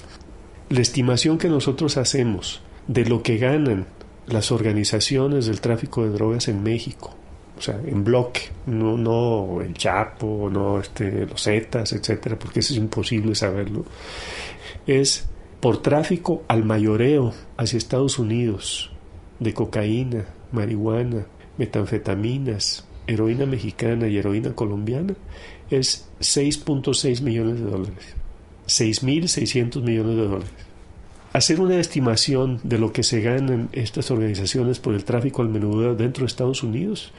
La 0.69 0.79
estimación 0.79 1.38
que 1.38 1.50
nosotros 1.50 1.97
hacemos 1.97 2.62
de 2.88 3.05
lo 3.05 3.21
que 3.21 3.38
ganan 3.38 3.86
las 4.27 4.51
organizaciones 4.51 5.45
del 5.45 5.59
tráfico 5.59 6.03
de 6.03 6.12
drogas 6.12 6.47
en 6.47 6.63
México, 6.63 7.13
o 7.57 7.62
sea, 7.62 7.79
en 7.86 8.03
bloque, 8.03 8.43
no, 8.65 8.97
no 8.97 9.62
el 9.62 9.74
Chapo, 9.74 10.50
no 10.50 10.79
este, 10.79 11.25
los 11.25 11.43
Zetas, 11.43 11.91
etcétera, 11.91 12.39
porque 12.39 12.62
eso 12.62 12.74
es 12.74 12.79
imposible 12.79 13.36
saberlo, 13.36 13.86
es 14.86 15.27
por 15.59 15.81
tráfico 15.81 16.43
al 16.47 16.63
mayoreo 16.63 17.33
hacia 17.57 17.77
Estados 17.77 18.19
Unidos 18.19 18.91
de 19.39 19.53
cocaína, 19.53 20.25
marihuana, 20.51 21.25
metanfetaminas, 21.57 22.85
heroína 23.07 23.45
mexicana 23.45 24.07
y 24.07 24.17
heroína 24.17 24.53
colombiana 24.53 25.15
es 25.69 26.09
6.6 26.19 27.21
millones 27.21 27.59
de 27.59 27.65
dólares. 27.65 28.15
6.600 28.67 29.81
millones 29.81 30.15
de 30.17 30.23
dólares. 30.23 30.49
Hacer 31.33 31.59
una 31.59 31.79
estimación 31.79 32.59
de 32.63 32.79
lo 32.79 32.91
que 32.91 33.03
se 33.03 33.21
ganan 33.21 33.69
estas 33.71 34.11
organizaciones 34.11 34.79
por 34.79 34.93
el 34.93 35.03
tráfico 35.03 35.41
al 35.41 35.49
menudo 35.49 35.95
dentro 35.95 36.21
de 36.21 36.27
Estados 36.27 36.63
Unidos 36.63 37.11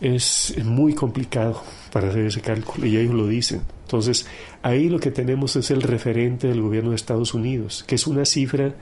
es 0.00 0.54
muy 0.64 0.94
complicado 0.94 1.62
para 1.92 2.08
hacer 2.08 2.26
ese 2.26 2.40
cálculo 2.40 2.86
y 2.86 2.96
ellos 2.96 3.14
lo 3.14 3.26
dicen. 3.26 3.62
Entonces, 3.84 4.26
ahí 4.62 4.88
lo 4.88 4.98
que 4.98 5.10
tenemos 5.10 5.56
es 5.56 5.70
el 5.70 5.82
referente 5.82 6.48
del 6.48 6.60
gobierno 6.60 6.90
de 6.90 6.96
Estados 6.96 7.34
Unidos, 7.34 7.84
que 7.86 7.94
es 7.94 8.06
una 8.06 8.24
cifra 8.24 8.74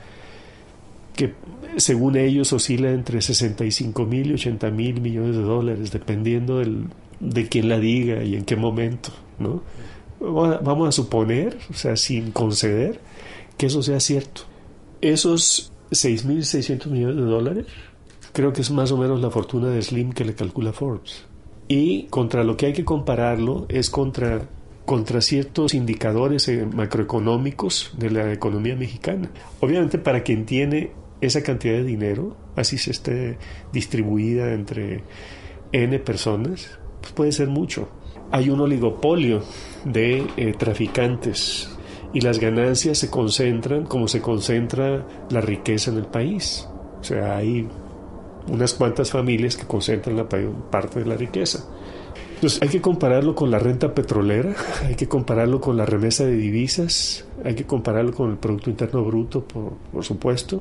que 1.14 1.34
según 1.76 2.16
ellos 2.16 2.52
oscila 2.52 2.90
entre 2.90 3.20
65 3.20 4.04
mil 4.06 4.30
y 4.30 4.34
80 4.34 4.70
mil 4.70 5.00
millones 5.00 5.36
de 5.36 5.42
dólares, 5.42 5.90
dependiendo 5.90 6.58
del, 6.58 6.86
de 7.20 7.48
quién 7.48 7.68
la 7.68 7.78
diga 7.78 8.22
y 8.24 8.34
en 8.34 8.44
qué 8.44 8.56
momento, 8.56 9.10
¿no? 9.38 9.62
Vamos 10.20 10.88
a 10.88 10.92
suponer, 10.92 11.58
o 11.70 11.74
sea, 11.74 11.96
sin 11.96 12.30
conceder, 12.30 13.00
que 13.56 13.66
eso 13.66 13.82
sea 13.82 13.98
cierto. 13.98 14.42
Esos 15.00 15.72
6.600 15.90 16.86
millones 16.86 17.16
de 17.16 17.22
dólares, 17.22 17.66
creo 18.32 18.52
que 18.52 18.60
es 18.60 18.70
más 18.70 18.92
o 18.92 18.96
menos 18.96 19.20
la 19.20 19.30
fortuna 19.30 19.68
de 19.68 19.82
Slim 19.82 20.12
que 20.12 20.24
le 20.24 20.34
calcula 20.34 20.72
Forbes. 20.72 21.24
Y 21.66 22.04
contra 22.04 22.44
lo 22.44 22.56
que 22.56 22.66
hay 22.66 22.72
que 22.72 22.84
compararlo 22.84 23.66
es 23.68 23.90
contra 23.90 24.48
contra 24.84 25.20
ciertos 25.20 25.74
indicadores 25.74 26.48
eh, 26.48 26.66
macroeconómicos 26.66 27.92
de 27.96 28.10
la 28.10 28.32
economía 28.32 28.74
mexicana. 28.74 29.30
Obviamente 29.60 29.98
para 29.98 30.22
quien 30.22 30.44
tiene 30.44 30.90
esa 31.22 31.42
cantidad 31.42 31.74
de 31.74 31.84
dinero, 31.84 32.36
así 32.56 32.76
se 32.76 32.90
esté 32.90 33.38
distribuida 33.72 34.52
entre 34.52 35.04
N 35.70 35.98
personas, 36.00 36.78
pues 37.00 37.12
puede 37.12 37.32
ser 37.32 37.48
mucho. 37.48 37.88
Hay 38.30 38.50
un 38.50 38.60
oligopolio 38.60 39.42
de 39.84 40.26
eh, 40.36 40.54
traficantes 40.58 41.70
y 42.12 42.20
las 42.20 42.38
ganancias 42.38 42.98
se 42.98 43.08
concentran 43.08 43.84
como 43.84 44.08
se 44.08 44.20
concentra 44.20 45.06
la 45.30 45.40
riqueza 45.40 45.90
en 45.92 45.98
el 45.98 46.06
país. 46.06 46.68
O 47.00 47.04
sea, 47.04 47.36
hay 47.36 47.68
unas 48.48 48.74
cuantas 48.74 49.10
familias 49.10 49.56
que 49.56 49.66
concentran 49.66 50.16
la 50.16 50.28
parte 50.28 51.00
de 51.00 51.06
la 51.06 51.16
riqueza. 51.16 51.64
Entonces 52.34 52.60
hay 52.60 52.68
que 52.68 52.80
compararlo 52.80 53.36
con 53.36 53.52
la 53.52 53.60
renta 53.60 53.94
petrolera, 53.94 54.54
hay 54.84 54.96
que 54.96 55.06
compararlo 55.06 55.60
con 55.60 55.76
la 55.76 55.86
remesa 55.86 56.24
de 56.24 56.34
divisas, 56.34 57.24
hay 57.44 57.54
que 57.54 57.64
compararlo 57.64 58.12
con 58.12 58.30
el 58.30 58.36
Producto 58.36 58.68
Interno 58.68 59.04
Bruto, 59.04 59.44
por, 59.44 59.74
por 59.92 60.04
supuesto. 60.04 60.60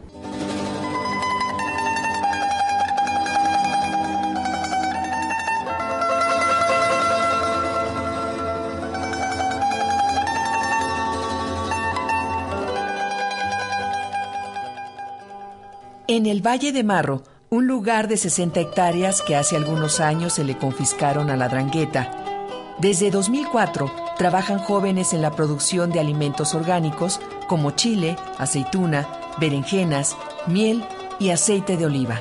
En 16.13 16.25
el 16.25 16.45
Valle 16.45 16.73
de 16.73 16.83
Marro, 16.83 17.23
un 17.49 17.67
lugar 17.67 18.09
de 18.09 18.17
60 18.17 18.59
hectáreas 18.59 19.21
que 19.21 19.37
hace 19.37 19.55
algunos 19.55 20.01
años 20.01 20.33
se 20.33 20.43
le 20.43 20.57
confiscaron 20.57 21.29
a 21.29 21.37
la 21.37 21.47
Drangueta. 21.47 22.11
Desde 22.79 23.11
2004 23.11 23.89
trabajan 24.17 24.59
jóvenes 24.59 25.13
en 25.13 25.21
la 25.21 25.31
producción 25.31 25.89
de 25.89 26.01
alimentos 26.01 26.53
orgánicos 26.53 27.21
como 27.47 27.71
chile, 27.71 28.17
aceituna, 28.37 29.07
berenjenas, 29.39 30.17
miel 30.47 30.83
y 31.17 31.29
aceite 31.29 31.77
de 31.77 31.85
oliva. 31.85 32.19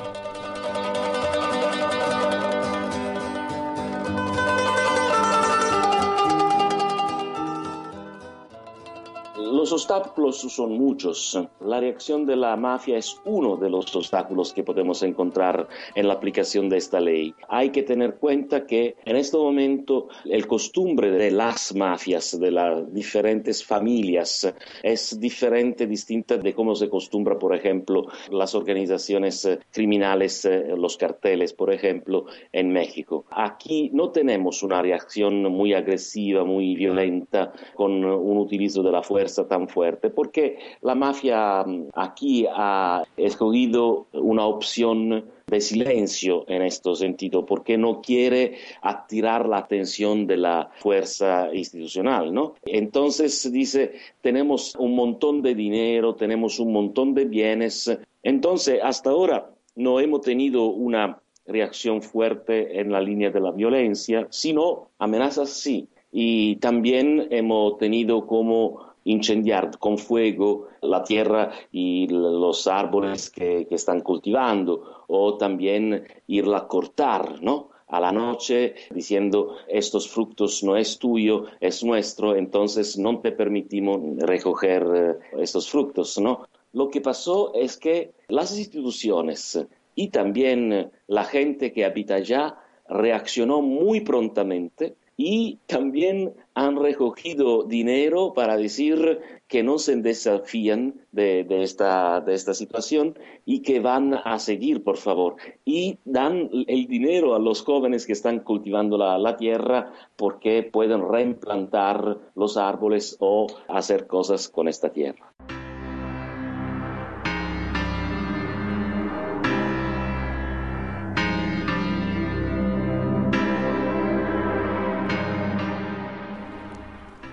Obstáculos 9.90 10.38
son 10.38 10.78
muchos. 10.78 11.36
La 11.60 11.80
reacción 11.80 12.24
de 12.24 12.36
la 12.36 12.54
mafia 12.54 12.96
es 12.96 13.20
uno 13.24 13.56
de 13.56 13.68
los 13.68 13.94
obstáculos 13.96 14.52
que 14.52 14.62
podemos 14.62 15.02
encontrar 15.02 15.66
en 15.96 16.06
la 16.06 16.14
aplicación 16.14 16.68
de 16.68 16.76
esta 16.76 17.00
ley. 17.00 17.34
Hay 17.48 17.70
que 17.70 17.82
tener 17.82 18.14
cuenta 18.14 18.66
que 18.66 18.94
en 19.04 19.16
este 19.16 19.36
momento 19.36 20.06
el 20.26 20.46
costumbre 20.46 21.10
de 21.10 21.32
las 21.32 21.74
mafias, 21.74 22.38
de 22.38 22.52
las 22.52 22.94
diferentes 22.94 23.64
familias, 23.64 24.54
es 24.84 25.18
diferente, 25.18 25.88
distinta 25.88 26.36
de 26.36 26.54
cómo 26.54 26.76
se 26.76 26.84
acostumbra, 26.84 27.36
por 27.36 27.52
ejemplo, 27.52 28.06
las 28.30 28.54
organizaciones 28.54 29.48
criminales, 29.72 30.48
los 30.76 30.96
carteles, 30.96 31.52
por 31.52 31.72
ejemplo, 31.72 32.26
en 32.52 32.72
México. 32.72 33.24
Aquí 33.32 33.90
no 33.92 34.10
tenemos 34.10 34.62
una 34.62 34.82
reacción 34.82 35.42
muy 35.42 35.74
agresiva, 35.74 36.44
muy 36.44 36.76
violenta, 36.76 37.52
con 37.74 38.04
un 38.04 38.38
utilizo 38.38 38.84
de 38.84 38.92
la 38.92 39.02
fuerza 39.02 39.48
tan 39.48 39.66
fuerte, 39.66 39.79
porque 40.14 40.58
la 40.82 40.94
mafia 40.94 41.64
mm, 41.64 41.88
aquí 41.94 42.46
ha 42.50 43.02
escogido 43.16 44.06
una 44.12 44.46
opción 44.46 45.24
de 45.46 45.60
silencio 45.60 46.44
en 46.48 46.62
este 46.62 46.94
sentido, 46.94 47.44
porque 47.44 47.76
no 47.76 48.00
quiere 48.00 48.56
atirar 48.82 49.48
la 49.48 49.58
atención 49.58 50.26
de 50.26 50.36
la 50.36 50.70
fuerza 50.76 51.48
institucional, 51.52 52.32
¿no? 52.32 52.54
Entonces 52.64 53.50
dice, 53.52 53.92
tenemos 54.20 54.74
un 54.76 54.94
montón 54.94 55.42
de 55.42 55.54
dinero, 55.54 56.14
tenemos 56.14 56.60
un 56.60 56.72
montón 56.72 57.14
de 57.14 57.24
bienes, 57.24 57.98
entonces 58.22 58.80
hasta 58.82 59.10
ahora 59.10 59.50
no 59.74 59.98
hemos 59.98 60.20
tenido 60.20 60.66
una 60.66 61.20
reacción 61.46 62.00
fuerte 62.02 62.80
en 62.80 62.92
la 62.92 63.00
línea 63.00 63.30
de 63.30 63.40
la 63.40 63.50
violencia, 63.50 64.26
sino 64.30 64.90
amenazas 64.98 65.50
sí. 65.50 65.88
Y 66.12 66.56
también 66.56 67.28
hemos 67.30 67.78
tenido 67.78 68.26
como 68.26 68.89
incendiar 69.04 69.78
con 69.78 69.98
fuego 69.98 70.68
la 70.82 71.02
tierra 71.02 71.50
y 71.72 72.06
los 72.08 72.66
árboles 72.66 73.30
que, 73.30 73.66
están 73.70 74.00
cultivando 74.00 75.04
o 75.08 75.36
también 75.36 76.06
irla 76.26 76.58
a 76.58 76.68
cortar, 76.68 77.42
¿no? 77.42 77.70
a 77.90 77.98
la 77.98 78.12
noche 78.12 78.74
diciendo 78.94 79.56
estos 79.66 80.08
frutos 80.08 80.62
no 80.62 80.76
es 80.76 80.98
tuyo, 80.98 81.46
es 81.60 81.82
nuestro, 81.82 82.36
entonces 82.36 82.96
no 82.96 83.18
te 83.18 83.32
permitimos 83.32 84.00
recoger 84.18 84.86
eh, 84.94 85.42
estos 85.42 85.68
frutos, 85.68 86.16
¿no? 86.18 86.46
Lo 86.72 86.88
que 86.88 87.00
pasó 87.00 87.52
es 87.52 87.76
que 87.76 88.12
las 88.28 88.56
instituciones 88.56 89.66
y 89.96 90.08
también 90.08 90.92
la 91.08 91.24
gente 91.24 91.72
que 91.72 91.84
habita 91.84 92.14
allá 92.14 92.56
reaccionó 92.88 93.60
muy 93.60 94.00
prontamente 94.00 94.94
y 95.22 95.58
también 95.66 96.32
han 96.54 96.76
recogido 96.76 97.64
dinero 97.64 98.32
para 98.32 98.56
decir 98.56 99.20
que 99.48 99.62
no 99.62 99.78
se 99.78 99.96
desafían 99.96 100.94
de, 101.12 101.44
esta, 101.62 102.24
situación 102.54 103.18
y 103.44 103.60
que 103.60 103.80
van 103.80 104.14
a 104.14 104.38
seguir, 104.38 104.82
por 104.82 104.96
favor. 104.96 105.36
Y 105.66 105.98
dan 106.06 106.48
el 106.66 106.86
dinero 106.86 107.34
a 107.34 107.38
los 107.38 107.62
jóvenes 107.62 108.06
que 108.06 108.14
están 108.14 108.40
cultivando 108.40 108.96
la, 108.96 109.18
la 109.18 109.36
tierra 109.36 109.92
porque 110.16 110.62
pueden 110.62 111.06
reimplantar 111.06 112.16
los 112.34 112.56
árboles 112.56 113.18
o 113.20 113.46
hacer 113.68 114.06
cosas 114.06 114.48
con 114.48 114.68
esta 114.68 114.90
tierra. 114.90 115.29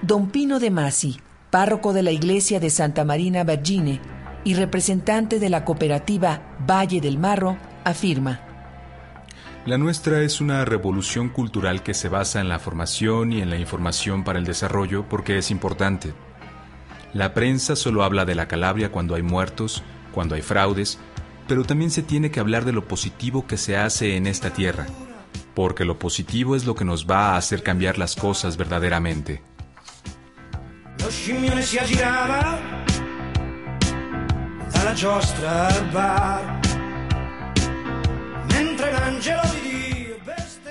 Don 0.07 0.29
Pino 0.29 0.61
de 0.61 0.71
Masi, 0.71 1.19
párroco 1.49 1.91
de 1.91 2.01
la 2.01 2.11
iglesia 2.11 2.61
de 2.61 2.69
Santa 2.69 3.03
Marina 3.03 3.43
Vergine 3.43 3.99
y 4.45 4.53
representante 4.53 5.37
de 5.37 5.49
la 5.49 5.65
cooperativa 5.65 6.55
Valle 6.65 7.01
del 7.01 7.17
Marro, 7.17 7.57
afirma. 7.83 8.39
La 9.65 9.77
nuestra 9.77 10.21
es 10.21 10.39
una 10.39 10.63
revolución 10.63 11.27
cultural 11.27 11.83
que 11.83 11.93
se 11.93 12.07
basa 12.07 12.39
en 12.39 12.47
la 12.47 12.57
formación 12.57 13.33
y 13.33 13.41
en 13.41 13.49
la 13.49 13.57
información 13.57 14.23
para 14.23 14.39
el 14.39 14.45
desarrollo 14.45 15.03
porque 15.09 15.37
es 15.37 15.51
importante. 15.51 16.13
La 17.11 17.33
prensa 17.33 17.75
solo 17.75 18.01
habla 18.05 18.23
de 18.23 18.35
la 18.35 18.47
Calabria 18.47 18.93
cuando 18.93 19.13
hay 19.13 19.23
muertos, 19.23 19.83
cuando 20.13 20.35
hay 20.35 20.41
fraudes, 20.41 20.99
pero 21.49 21.65
también 21.65 21.91
se 21.91 22.01
tiene 22.01 22.31
que 22.31 22.39
hablar 22.39 22.63
de 22.63 22.71
lo 22.71 22.87
positivo 22.87 23.45
que 23.45 23.57
se 23.57 23.75
hace 23.75 24.15
en 24.15 24.25
esta 24.25 24.51
tierra, 24.51 24.85
porque 25.53 25.83
lo 25.83 25.99
positivo 25.99 26.55
es 26.55 26.65
lo 26.65 26.75
que 26.75 26.85
nos 26.85 27.07
va 27.07 27.31
a 27.33 27.35
hacer 27.35 27.61
cambiar 27.61 27.97
las 27.97 28.15
cosas 28.15 28.55
verdaderamente. 28.55 29.41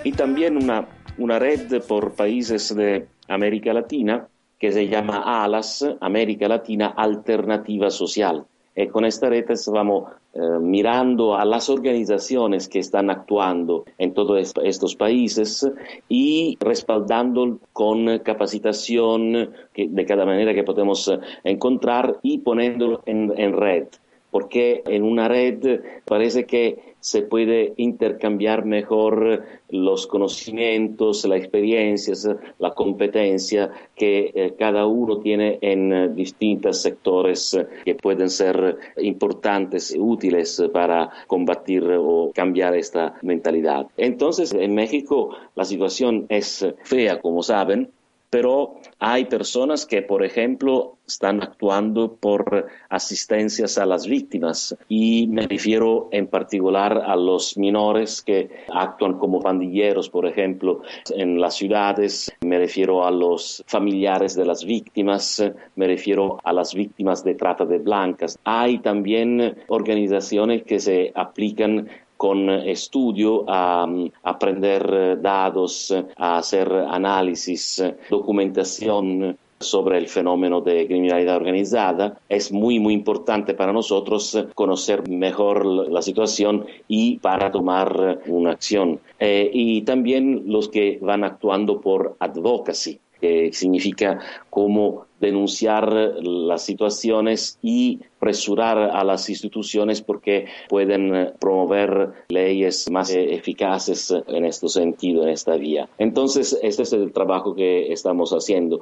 Y 0.03 0.13
también 0.13 0.57
una, 0.57 0.89
una 1.19 1.39
red 1.39 1.83
por 1.87 2.15
países 2.15 2.75
de 2.75 3.07
América 3.29 3.75
Latina 3.75 4.29
que 4.59 4.73
se 4.73 4.89
llama 4.89 5.45
ALAS, 5.45 5.85
América 6.01 6.49
Latina 6.49 6.95
Alternativa 6.97 7.91
Social. 7.91 8.47
Y 8.75 8.87
con 8.87 9.05
esta 9.05 9.29
red 9.29 9.45
vamos 9.67 10.11
eh, 10.37 10.59
mirando 10.61 11.35
a 11.35 11.47
las 11.47 11.71
organizaciones 11.71 12.69
que 12.69 12.79
están 12.79 13.09
actuando 13.09 13.87
en 13.97 14.13
todos 14.13 14.53
estos 14.63 14.95
países 14.95 15.67
y 16.11 16.59
respaldando 16.61 17.59
con 17.73 18.19
capacitación 18.19 19.55
de 19.75 20.05
cada 20.05 20.27
manera 20.27 20.53
que 20.53 20.63
podemos 20.63 21.09
eh, 21.09 21.19
encontrar 21.45 22.19
y 22.23 22.39
poniéndolo 22.39 23.03
en 23.07 23.53
red. 23.55 23.87
Porque 24.31 24.83
en 24.87 25.05
una 25.05 25.29
red 25.29 25.81
parece 26.05 26.45
que 26.45 26.96
se 27.07 27.23
puede 27.23 27.73
intercambiar 27.77 28.65
mejor 28.65 29.45
los 29.69 30.09
conocimientos, 30.09 31.25
las 31.25 31.39
experiencias, 31.39 32.29
la 32.59 32.75
competencia 32.75 33.71
que 33.95 34.33
eh, 34.35 34.55
cada 34.59 34.87
uno 34.87 35.21
tiene 35.21 35.61
en 35.61 35.93
eh, 35.93 36.09
distintos 36.09 36.83
sectores 36.83 37.55
eh, 37.55 37.69
que 37.85 37.95
pueden 37.95 38.29
ser 38.29 38.77
importantes 38.97 39.95
y 39.95 40.01
útiles 40.01 40.61
para 40.73 41.09
combatir 41.29 41.85
o 41.97 42.33
cambiar 42.35 42.75
esta 42.75 43.15
mentalidad. 43.23 43.87
Entonces, 43.97 44.53
en 44.53 44.75
México 44.75 45.31
la 45.55 45.65
situación 45.65 46.27
es 46.29 46.67
fea, 46.83 47.21
como 47.21 47.45
saben, 47.45 47.93
pero 48.37 48.75
hay 48.99 49.25
personas 49.25 49.87
que, 49.87 50.03
por 50.03 50.23
ejemplo, 50.23 50.99
están 51.07 51.43
actuando 51.43 52.17
por 52.17 52.67
asistencias 52.91 53.79
a 53.79 53.87
las 53.87 54.07
víctimas. 54.07 54.77
Y 54.91 55.27
me 55.29 55.47
refiero 55.47 56.11
en 56.13 56.27
particular 56.27 57.03
a 57.07 57.17
los 57.17 57.57
menores 57.57 58.21
que 58.21 58.51
actúan 58.71 59.19
como 59.19 59.41
pandilleros, 59.41 60.11
por 60.11 60.27
ejemplo, 60.27 60.83
en 61.15 61.41
las 61.41 61.55
ciudades, 61.55 62.31
me 62.43 62.59
refiero 62.59 63.07
a 63.07 63.11
los 63.11 63.65
familiares 63.67 64.35
de 64.35 64.45
las 64.45 64.67
víctimas, 64.67 65.43
me 65.75 65.87
refiero 65.87 66.39
a 66.45 66.53
las 66.53 66.75
víctimas 66.75 67.25
de 67.25 67.37
trata 67.37 67.65
de 67.65 67.79
blancas. 67.79 68.39
Hay 68.45 68.81
también 68.81 69.57
organizaciones 69.69 70.63
que 70.65 70.79
se 70.79 71.11
aplican 71.15 71.89
con 72.17 72.49
estudio 72.51 73.45
a, 73.49 73.87
aprender 74.23 75.21
datos, 75.21 75.95
a 76.17 76.39
hacer 76.39 76.73
análisis, 76.73 77.83
documentación 78.11 79.37
sobre 79.59 79.99
el 79.99 80.09
fenómeno 80.09 80.61
de 80.61 80.87
criminalidad 80.87 81.37
organizada. 81.37 82.19
Es 82.29 82.53
muy, 82.53 82.79
muy 82.79 82.95
importante 82.95 83.55
para 83.55 83.73
nosotros 83.73 84.47
conocer 84.55 85.09
mejor 85.09 85.65
la 85.67 86.03
situación 86.03 86.67
y 86.89 87.19
para 87.19 87.51
tomar 87.51 88.21
una 88.27 88.51
acción. 88.53 89.01
Eh, 89.19 89.51
y 89.53 89.83
también 89.83 90.45
los 90.47 90.69
que 90.69 90.99
van 91.01 91.25
actuando 91.25 91.81
por 91.81 92.17
advocacy 92.19 93.01
que 93.27 93.53
significa 93.53 94.21
cómo 94.51 95.07
denunciar 95.21 95.93
las 95.93 96.63
situaciones 96.63 97.59
y 97.63 98.01
presurar 98.19 98.79
a 98.79 99.03
las 99.05 99.29
instituciones 99.31 100.03
porque 100.03 100.47
pueden 100.69 101.33
promover 101.39 102.13
leyes 102.29 102.91
más 102.91 103.11
eficaces 103.11 104.13
en 104.29 104.45
este 104.45 104.69
sentido, 104.69 105.23
en 105.23 105.31
esta 105.31 105.57
vía. 105.57 105.89
Entonces, 105.99 106.59
este 106.63 106.83
es 106.83 106.93
el 106.93 107.13
trabajo 107.13 107.55
que 107.55 107.93
estamos 107.93 108.31
haciendo. 108.33 108.81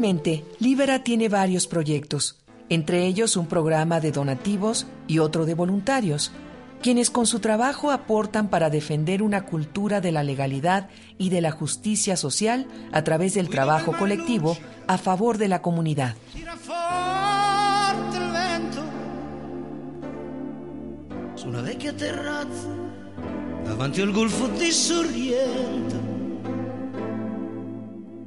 Actualmente, 0.00 0.46
Libera 0.60 1.04
tiene 1.04 1.28
varios 1.28 1.66
proyectos, 1.66 2.38
entre 2.70 3.04
ellos 3.04 3.36
un 3.36 3.44
programa 3.44 4.00
de 4.00 4.12
donativos 4.12 4.86
y 5.06 5.18
otro 5.18 5.44
de 5.44 5.52
voluntarios. 5.52 6.32
quienes 6.80 7.10
con 7.10 7.26
su 7.26 7.40
trabajo 7.40 7.90
aportan 7.90 8.48
para 8.48 8.70
defender 8.70 9.22
una 9.22 9.44
cultura 9.44 10.00
de 10.00 10.10
la 10.10 10.22
legalidad 10.22 10.88
y 11.18 11.28
de 11.28 11.42
la 11.42 11.50
justicia 11.50 12.16
social 12.16 12.66
a 12.92 13.04
través 13.04 13.34
del 13.34 13.50
trabajo 13.50 13.92
colectivo 13.92 14.56
a 14.86 14.96
favor 14.96 15.36
de 15.36 15.48
la 15.48 15.60
comunidad. 15.60 16.16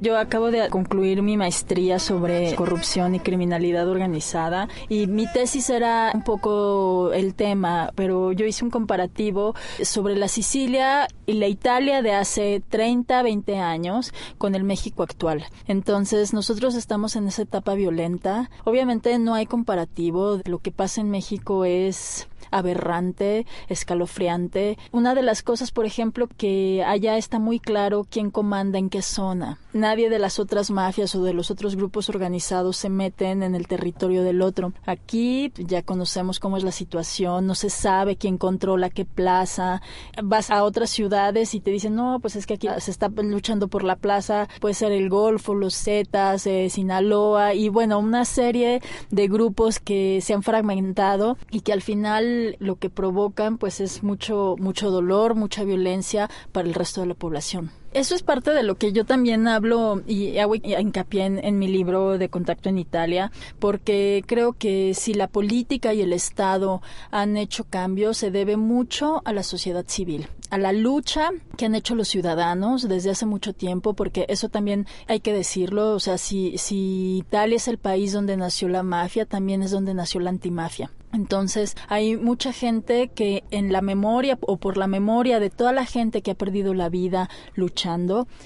Yo 0.00 0.18
acabo 0.18 0.50
de 0.50 0.68
concluir 0.68 1.22
mi 1.22 1.36
maestría 1.36 1.98
sobre 1.98 2.54
corrupción 2.56 3.14
y 3.14 3.20
criminalidad 3.20 3.88
organizada 3.88 4.68
y 4.88 5.06
mi 5.06 5.30
tesis 5.32 5.70
era 5.70 6.10
un 6.12 6.22
poco 6.22 7.12
el 7.12 7.34
tema, 7.34 7.90
pero 7.94 8.32
yo 8.32 8.44
hice 8.44 8.64
un 8.64 8.70
comparativo 8.70 9.54
sobre 9.82 10.16
la 10.16 10.28
Sicilia 10.28 11.06
y 11.26 11.34
la 11.34 11.46
Italia 11.46 12.02
de 12.02 12.12
hace 12.12 12.62
30, 12.68 13.22
20 13.22 13.58
años 13.58 14.12
con 14.36 14.54
el 14.54 14.64
México 14.64 15.02
actual. 15.02 15.44
Entonces 15.66 16.34
nosotros 16.34 16.74
estamos 16.74 17.16
en 17.16 17.28
esa 17.28 17.42
etapa 17.42 17.74
violenta. 17.74 18.50
Obviamente 18.64 19.18
no 19.18 19.34
hay 19.34 19.46
comparativo. 19.46 20.40
Lo 20.44 20.58
que 20.58 20.72
pasa 20.72 21.00
en 21.00 21.10
México 21.10 21.64
es 21.64 22.28
aberrante, 22.50 23.46
escalofriante. 23.68 24.78
Una 24.92 25.14
de 25.14 25.22
las 25.22 25.42
cosas, 25.42 25.70
por 25.70 25.86
ejemplo, 25.86 26.28
que 26.36 26.84
allá 26.86 27.16
está 27.16 27.38
muy 27.38 27.60
claro 27.60 28.06
quién 28.08 28.30
comanda 28.30 28.78
en 28.78 28.90
qué 28.90 29.02
zona. 29.02 29.58
Nadie 29.72 30.08
de 30.08 30.18
las 30.18 30.38
otras 30.38 30.70
mafias 30.70 31.14
o 31.14 31.22
de 31.24 31.34
los 31.34 31.50
otros 31.50 31.76
grupos 31.76 32.08
organizados 32.08 32.76
se 32.76 32.88
meten 32.88 33.42
en 33.42 33.54
el 33.54 33.66
territorio 33.66 34.22
del 34.22 34.42
otro. 34.42 34.72
Aquí 34.86 35.52
ya 35.56 35.82
conocemos 35.82 36.38
cómo 36.38 36.56
es 36.56 36.64
la 36.64 36.72
situación, 36.72 37.46
no 37.46 37.54
se 37.54 37.70
sabe 37.70 38.16
quién 38.16 38.38
controla 38.38 38.90
qué 38.90 39.04
plaza. 39.04 39.82
Vas 40.22 40.50
a 40.50 40.62
otras 40.64 40.90
ciudades 40.90 41.54
y 41.54 41.60
te 41.60 41.70
dicen, 41.70 41.94
no, 41.94 42.20
pues 42.20 42.36
es 42.36 42.46
que 42.46 42.54
aquí 42.54 42.68
se 42.78 42.90
está 42.90 43.08
luchando 43.08 43.68
por 43.68 43.84
la 43.84 43.96
plaza, 43.96 44.48
puede 44.60 44.74
ser 44.74 44.92
el 44.92 45.08
Golfo, 45.08 45.54
los 45.54 45.74
Zetas, 45.74 46.46
eh, 46.46 46.68
Sinaloa 46.70 47.54
y 47.54 47.68
bueno, 47.68 47.98
una 47.98 48.24
serie 48.24 48.80
de 49.10 49.28
grupos 49.28 49.80
que 49.80 50.20
se 50.20 50.34
han 50.34 50.42
fragmentado 50.42 51.36
y 51.50 51.60
que 51.60 51.72
al 51.72 51.82
final 51.82 52.33
lo 52.58 52.76
que 52.76 52.90
provocan 52.90 53.58
pues 53.58 53.80
es 53.80 54.02
mucho 54.02 54.56
mucho 54.58 54.90
dolor, 54.90 55.34
mucha 55.34 55.64
violencia 55.64 56.30
para 56.52 56.68
el 56.68 56.74
resto 56.74 57.00
de 57.00 57.08
la 57.08 57.14
población. 57.14 57.70
Eso 57.94 58.16
es 58.16 58.24
parte 58.24 58.50
de 58.50 58.64
lo 58.64 58.74
que 58.74 58.92
yo 58.92 59.04
también 59.04 59.46
hablo 59.46 60.02
y 60.04 60.38
hago 60.38 60.56
hincapié 60.56 61.26
en, 61.26 61.38
en 61.38 61.60
mi 61.60 61.68
libro 61.68 62.18
de 62.18 62.28
Contacto 62.28 62.68
en 62.68 62.76
Italia, 62.76 63.30
porque 63.60 64.24
creo 64.26 64.52
que 64.52 64.94
si 64.94 65.14
la 65.14 65.28
política 65.28 65.94
y 65.94 66.00
el 66.00 66.12
Estado 66.12 66.82
han 67.12 67.36
hecho 67.36 67.62
cambios, 67.62 68.18
se 68.18 68.32
debe 68.32 68.56
mucho 68.56 69.22
a 69.24 69.32
la 69.32 69.44
sociedad 69.44 69.84
civil 69.86 70.28
a 70.50 70.58
la 70.58 70.72
lucha 70.72 71.30
que 71.56 71.66
han 71.66 71.74
hecho 71.74 71.96
los 71.96 72.06
ciudadanos 72.06 72.88
desde 72.88 73.10
hace 73.10 73.26
mucho 73.26 73.54
tiempo, 73.54 73.94
porque 73.94 74.24
eso 74.28 74.48
también 74.48 74.86
hay 75.08 75.18
que 75.18 75.32
decirlo, 75.32 75.94
o 75.94 75.98
sea, 75.98 76.16
si, 76.16 76.58
si 76.58 77.16
Italia 77.18 77.56
es 77.56 77.66
el 77.66 77.78
país 77.78 78.12
donde 78.12 78.36
nació 78.36 78.68
la 78.68 78.84
mafia, 78.84 79.26
también 79.26 79.64
es 79.64 79.72
donde 79.72 79.94
nació 79.94 80.20
la 80.20 80.30
antimafia. 80.30 80.92
Entonces, 81.12 81.76
hay 81.88 82.16
mucha 82.16 82.52
gente 82.52 83.08
que 83.08 83.44
en 83.52 83.72
la 83.72 83.82
memoria 83.82 84.36
o 84.40 84.56
por 84.56 84.76
la 84.76 84.88
memoria 84.88 85.38
de 85.38 85.48
toda 85.48 85.72
la 85.72 85.86
gente 85.86 86.22
que 86.22 86.32
ha 86.32 86.34
perdido 86.34 86.74
la 86.74 86.88
vida 86.88 87.30
luchando, 87.54 87.83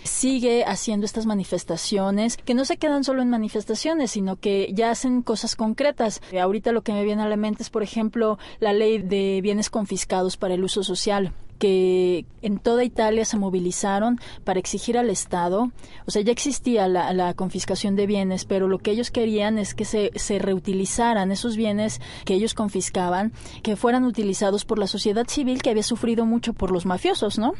sigue 0.05 0.64
haciendo 0.64 1.07
estas 1.07 1.27
manifestaciones 1.27 2.37
que 2.37 2.55
no 2.55 2.64
se 2.64 2.77
quedan 2.77 3.05
solo 3.05 3.22
en 3.22 3.31
manifestaciones, 3.31 4.11
sino 4.11 4.37
que 4.37 4.70
ya 4.74 4.90
hacen 4.90 5.22
cosas 5.22 5.57
concretas. 5.57 6.20
Ahorita 6.40 6.72
lo 6.72 6.83
que 6.83 6.92
me 6.92 7.05
viene 7.05 7.22
a 7.22 7.29
la 7.29 7.37
mente 7.37 7.62
es, 7.62 7.70
por 7.70 7.83
ejemplo, 7.83 8.38
la 8.61 8.72
ley 8.72 8.98
de 8.98 9.40
bienes 9.42 9.70
confiscados 9.70 10.37
para 10.37 10.55
el 10.55 10.64
uso 10.64 10.83
social 10.83 11.33
que 11.59 12.24
en 12.40 12.59
toda 12.59 12.85
Italia 12.85 13.24
se 13.24 13.37
movilizaron 13.37 14.20
para 14.44 14.61
exigir 14.61 14.96
al 14.96 15.11
Estado, 15.11 15.70
o 16.07 16.11
sea, 16.11 16.22
ya 16.22 16.33
existía 16.33 16.88
la, 16.88 17.35
confiscación 17.35 17.96
de 17.96 18.07
bienes, 18.07 18.44
pero 18.44 18.68
lo 18.68 18.79
que 18.79 18.92
ellos 18.92 19.11
querían 19.11 19.59
es 19.59 19.74
que 19.74 19.85
se, 19.85 20.12
se 20.14 20.38
reutilizaran 20.38 21.31
esos 21.33 21.57
bienes 21.57 22.01
que 22.24 22.35
ellos 22.35 22.55
confiscaban, 22.55 23.33
que 23.62 23.77
fueran 23.77 24.05
utilizados 24.05 24.64
por 24.64 24.79
la 24.79 24.87
sociedad 24.87 25.27
civil 25.29 25.62
que 25.62 25.70
había 25.70 25.83
sufrido 25.83 26.24
mucho 26.24 26.53
por 26.53 26.70
los 26.70 26.87
mafiosos, 26.87 27.38
¿no? 27.38 27.55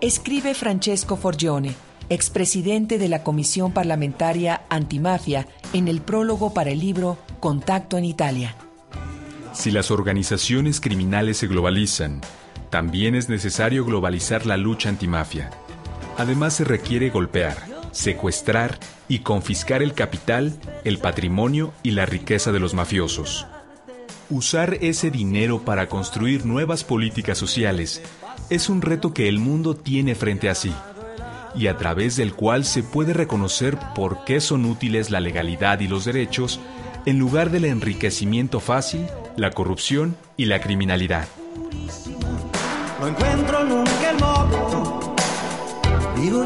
Escribe 0.00 0.54
Francesco 0.54 1.16
Forgione 1.16 1.74
expresidente 2.10 2.98
de 2.98 3.08
la 3.08 3.22
Comisión 3.22 3.72
Parlamentaria 3.72 4.62
Antimafia, 4.68 5.46
en 5.72 5.88
el 5.88 6.02
prólogo 6.02 6.52
para 6.52 6.70
el 6.70 6.80
libro 6.80 7.16
Contacto 7.38 7.96
en 7.96 8.04
Italia. 8.04 8.56
Si 9.52 9.70
las 9.70 9.90
organizaciones 9.90 10.80
criminales 10.80 11.38
se 11.38 11.46
globalizan, 11.46 12.20
también 12.68 13.14
es 13.14 13.28
necesario 13.28 13.84
globalizar 13.84 14.44
la 14.44 14.56
lucha 14.56 14.88
antimafia. 14.88 15.50
Además 16.18 16.54
se 16.54 16.64
requiere 16.64 17.10
golpear, 17.10 17.56
secuestrar 17.92 18.78
y 19.08 19.20
confiscar 19.20 19.82
el 19.82 19.94
capital, 19.94 20.52
el 20.84 20.98
patrimonio 20.98 21.72
y 21.82 21.92
la 21.92 22.06
riqueza 22.06 22.52
de 22.52 22.60
los 22.60 22.74
mafiosos. 22.74 23.46
Usar 24.28 24.74
ese 24.80 25.10
dinero 25.10 25.62
para 25.64 25.88
construir 25.88 26.46
nuevas 26.46 26.84
políticas 26.84 27.36
sociales 27.36 28.02
es 28.48 28.68
un 28.68 28.80
reto 28.80 29.12
que 29.12 29.28
el 29.28 29.38
mundo 29.38 29.74
tiene 29.74 30.14
frente 30.14 30.48
a 30.48 30.54
sí 30.54 30.72
y 31.54 31.66
a 31.66 31.76
través 31.76 32.16
del 32.16 32.32
cual 32.34 32.64
se 32.64 32.82
puede 32.82 33.12
reconocer 33.12 33.76
por 33.94 34.24
qué 34.24 34.40
son 34.40 34.64
útiles 34.64 35.10
la 35.10 35.20
legalidad 35.20 35.80
y 35.80 35.88
los 35.88 36.04
derechos 36.04 36.60
en 37.06 37.18
lugar 37.18 37.50
del 37.50 37.64
enriquecimiento 37.64 38.60
fácil, 38.60 39.06
la 39.36 39.50
corrupción 39.50 40.16
y 40.36 40.44
la 40.44 40.60
criminalidad. 40.60 41.26
No 43.00 43.08
encuentro 43.08 43.64
nunca 43.64 44.10
el 44.10 44.16
vivo 46.20 46.44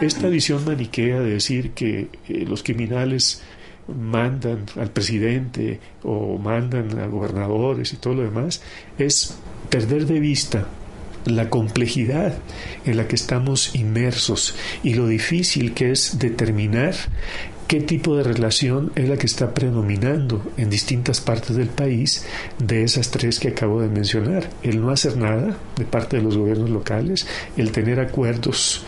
Esta 0.00 0.28
visión 0.28 0.64
maniquea 0.64 1.20
de 1.20 1.30
decir 1.30 1.70
que 1.72 2.08
eh, 2.28 2.44
los 2.46 2.62
criminales 2.62 3.42
mandan 3.88 4.66
al 4.78 4.90
presidente 4.90 5.80
o 6.02 6.38
mandan 6.38 6.98
a 6.98 7.06
gobernadores 7.06 7.92
y 7.92 7.96
todo 7.96 8.14
lo 8.14 8.22
demás, 8.22 8.62
es 8.98 9.38
perder 9.70 10.06
de 10.06 10.20
vista 10.20 10.66
la 11.24 11.50
complejidad 11.50 12.38
en 12.84 12.96
la 12.96 13.08
que 13.08 13.16
estamos 13.16 13.74
inmersos 13.74 14.54
y 14.82 14.94
lo 14.94 15.08
difícil 15.08 15.74
que 15.74 15.90
es 15.90 16.18
determinar 16.18 16.94
qué 17.66 17.80
tipo 17.80 18.16
de 18.16 18.22
relación 18.22 18.92
es 18.94 19.08
la 19.08 19.16
que 19.16 19.26
está 19.26 19.52
predominando 19.52 20.42
en 20.56 20.70
distintas 20.70 21.20
partes 21.20 21.56
del 21.56 21.68
país 21.68 22.24
de 22.58 22.82
esas 22.82 23.10
tres 23.10 23.40
que 23.40 23.48
acabo 23.48 23.80
de 23.80 23.88
mencionar. 23.88 24.48
El 24.62 24.80
no 24.80 24.90
hacer 24.90 25.16
nada 25.16 25.56
de 25.76 25.84
parte 25.84 26.16
de 26.16 26.22
los 26.22 26.36
gobiernos 26.36 26.70
locales, 26.70 27.26
el 27.56 27.72
tener 27.72 28.00
acuerdos 28.00 28.84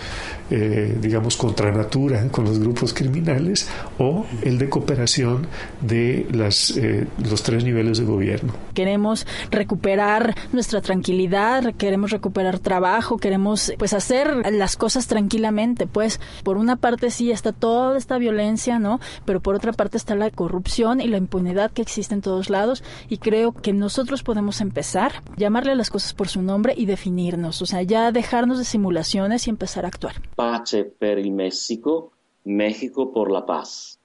eh, 0.50 0.96
digamos, 1.00 1.36
contra 1.36 1.70
natura 1.70 2.26
con 2.30 2.44
los 2.44 2.58
grupos 2.58 2.94
criminales 2.94 3.68
o 3.98 4.26
el 4.42 4.58
de 4.58 4.68
cooperación 4.68 5.46
de 5.80 6.26
las, 6.32 6.76
eh, 6.76 7.06
los 7.18 7.42
tres 7.42 7.64
niveles 7.64 7.98
de 7.98 8.04
gobierno. 8.04 8.52
Queremos 8.74 9.26
recuperar 9.50 10.34
nuestra 10.52 10.80
tranquilidad, 10.80 11.74
queremos 11.74 12.10
recuperar 12.10 12.58
trabajo, 12.58 13.18
queremos 13.18 13.72
pues 13.78 13.92
hacer 13.92 14.52
las 14.52 14.76
cosas 14.76 15.06
tranquilamente, 15.06 15.86
pues 15.86 16.20
por 16.44 16.56
una 16.56 16.76
parte 16.76 17.10
sí 17.10 17.30
está 17.30 17.52
toda 17.52 17.98
esta 17.98 18.18
violencia, 18.18 18.78
¿no? 18.78 19.00
Pero 19.24 19.40
por 19.40 19.54
otra 19.54 19.72
parte 19.72 19.96
está 19.96 20.14
la 20.14 20.30
corrupción 20.30 21.00
y 21.00 21.08
la 21.08 21.18
impunidad 21.18 21.70
que 21.70 21.82
existe 21.82 22.14
en 22.14 22.22
todos 22.22 22.50
lados 22.50 22.82
y 23.08 23.18
creo 23.18 23.52
que 23.52 23.72
nosotros 23.72 24.22
podemos 24.22 24.60
empezar, 24.60 25.22
llamarle 25.36 25.72
a 25.72 25.76
las 25.76 25.90
cosas 25.90 26.14
por 26.14 26.28
su 26.28 26.42
nombre 26.42 26.74
y 26.76 26.86
definirnos, 26.86 27.62
o 27.62 27.66
sea, 27.66 27.82
ya 27.82 28.12
dejarnos 28.12 28.58
de 28.58 28.64
simulaciones 28.64 29.46
y 29.46 29.50
empezar 29.50 29.84
a 29.84 29.88
actuar. 29.88 30.14
Pace 30.38 30.84
per 30.84 31.18
il 31.18 31.32
Messico, 31.32 32.12
México 32.44 33.10
por 33.12 33.30
la 33.30 33.42
paz. 33.44 33.98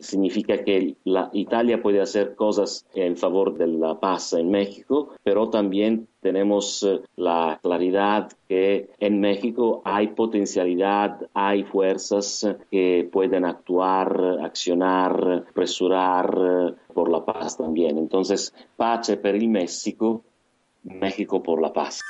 Significa 0.00 0.64
que 0.64 0.96
Italia 1.32 1.82
puede 1.82 2.00
hacer 2.00 2.34
cosas 2.34 2.86
en 2.94 3.16
favor 3.16 3.56
de 3.56 3.66
la 3.66 3.98
paz 3.98 4.32
en 4.32 4.50
México, 4.50 5.10
pero 5.22 5.50
también 5.50 6.08
tenemos 6.20 6.82
eh, 6.82 7.00
la 7.16 7.58
claridad 7.62 8.32
que 8.48 8.90
en 8.98 9.20
México 9.20 9.82
hay 9.84 10.08
potencialidad, 10.08 11.28
hay 11.34 11.64
fuerzas 11.64 12.46
que 12.70 13.08
pueden 13.10 13.44
actuar, 13.44 14.38
accionar, 14.42 15.44
presurar 15.54 16.38
eh, 16.38 16.74
por 16.92 17.10
la 17.10 17.24
paz 17.24 17.56
también. 17.56 17.98
Entonces, 17.98 18.52
pace 18.76 19.16
per 19.16 19.36
il 19.36 19.48
México, 19.48 20.22
México 20.84 21.42
por 21.42 21.60
la 21.60 21.72
paz. 21.72 22.00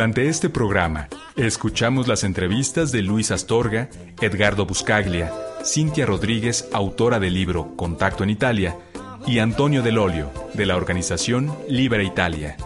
Durante 0.00 0.28
este 0.28 0.48
programa, 0.48 1.10
escuchamos 1.36 2.08
las 2.08 2.24
entrevistas 2.24 2.90
de 2.90 3.02
Luis 3.02 3.30
Astorga, 3.30 3.90
Edgardo 4.22 4.64
Buscaglia, 4.64 5.30
Cintia 5.62 6.06
Rodríguez, 6.06 6.66
autora 6.72 7.20
del 7.20 7.34
libro 7.34 7.76
Contacto 7.76 8.24
en 8.24 8.30
Italia, 8.30 8.78
y 9.26 9.40
Antonio 9.40 9.82
Del 9.82 9.98
Olio, 9.98 10.30
de 10.54 10.64
la 10.64 10.76
organización 10.76 11.54
Libera 11.68 12.02
Italia. 12.02 12.56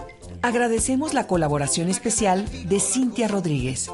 Agradecemos 0.43 1.13
la 1.13 1.27
colaboración 1.27 1.89
especial 1.89 2.45
de 2.69 2.79
Cintia 2.79 3.27
Rodríguez. 3.27 3.91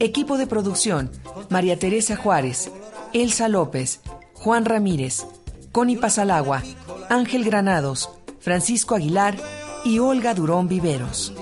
Equipo 0.00 0.36
de 0.36 0.48
producción, 0.48 1.08
María 1.50 1.78
Teresa 1.78 2.16
Juárez, 2.16 2.72
Elsa 3.12 3.46
López, 3.46 4.00
Juan 4.32 4.64
Ramírez, 4.64 5.24
Connie 5.70 5.98
Pasalagua, 5.98 6.64
Ángel 7.10 7.44
Granados, 7.44 8.10
Francisco 8.40 8.96
Aguilar 8.96 9.36
y 9.84 10.00
Olga 10.00 10.34
Durón 10.34 10.66
Viveros. 10.66 11.32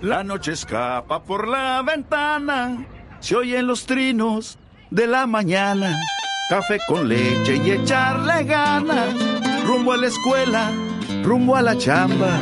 La 0.00 0.24
noche 0.24 0.52
escapa 0.52 1.22
por 1.22 1.46
la 1.46 1.82
ventana, 1.82 2.86
se 3.20 3.36
oyen 3.36 3.66
los 3.66 3.84
trinos 3.84 4.56
de 4.90 5.06
la 5.06 5.26
mañana. 5.26 6.00
Café 6.48 6.78
con 6.88 7.08
leche 7.08 7.56
y 7.56 7.72
echarle 7.72 8.44
ganas, 8.44 9.14
rumbo 9.66 9.92
a 9.92 9.98
la 9.98 10.06
escuela, 10.06 10.72
rumbo 11.22 11.54
a 11.54 11.62
la 11.62 11.76
chamba. 11.76 12.40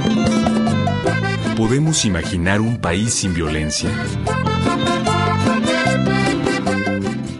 Podemos 1.57 2.05
imaginar 2.05 2.61
un 2.61 2.79
país 2.79 3.15
sin 3.15 3.35
violencia. 3.35 3.91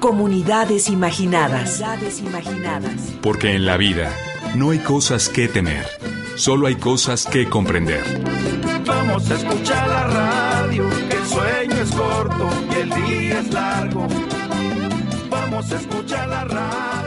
Comunidades 0.07 0.89
imaginadas. 0.89 1.83
Porque 3.23 3.57
en 3.57 3.67
la 3.67 3.77
vida 3.77 4.13
no 4.55 4.71
hay 4.71 4.79
cosas 4.79 5.29
que 5.29 5.49
temer, 5.49 5.85
solo 6.37 6.69
hay 6.69 6.77
cosas 6.77 7.27
que 7.27 7.49
comprender. 7.49 8.05
Vamos 8.87 9.29
a 9.29 9.35
escuchar 9.35 9.89
la 9.89 10.07
radio, 10.07 10.89
que 11.09 11.17
el 11.17 11.27
sueño 11.27 11.83
es 11.83 11.91
corto 11.91 12.49
y 12.71 12.75
el 12.83 12.91
día 12.91 13.41
es 13.41 13.53
largo. 13.53 14.07
Vamos 15.29 15.73
a 15.73 15.75
escuchar 15.75 16.29
la 16.29 16.45
radio. 16.45 17.06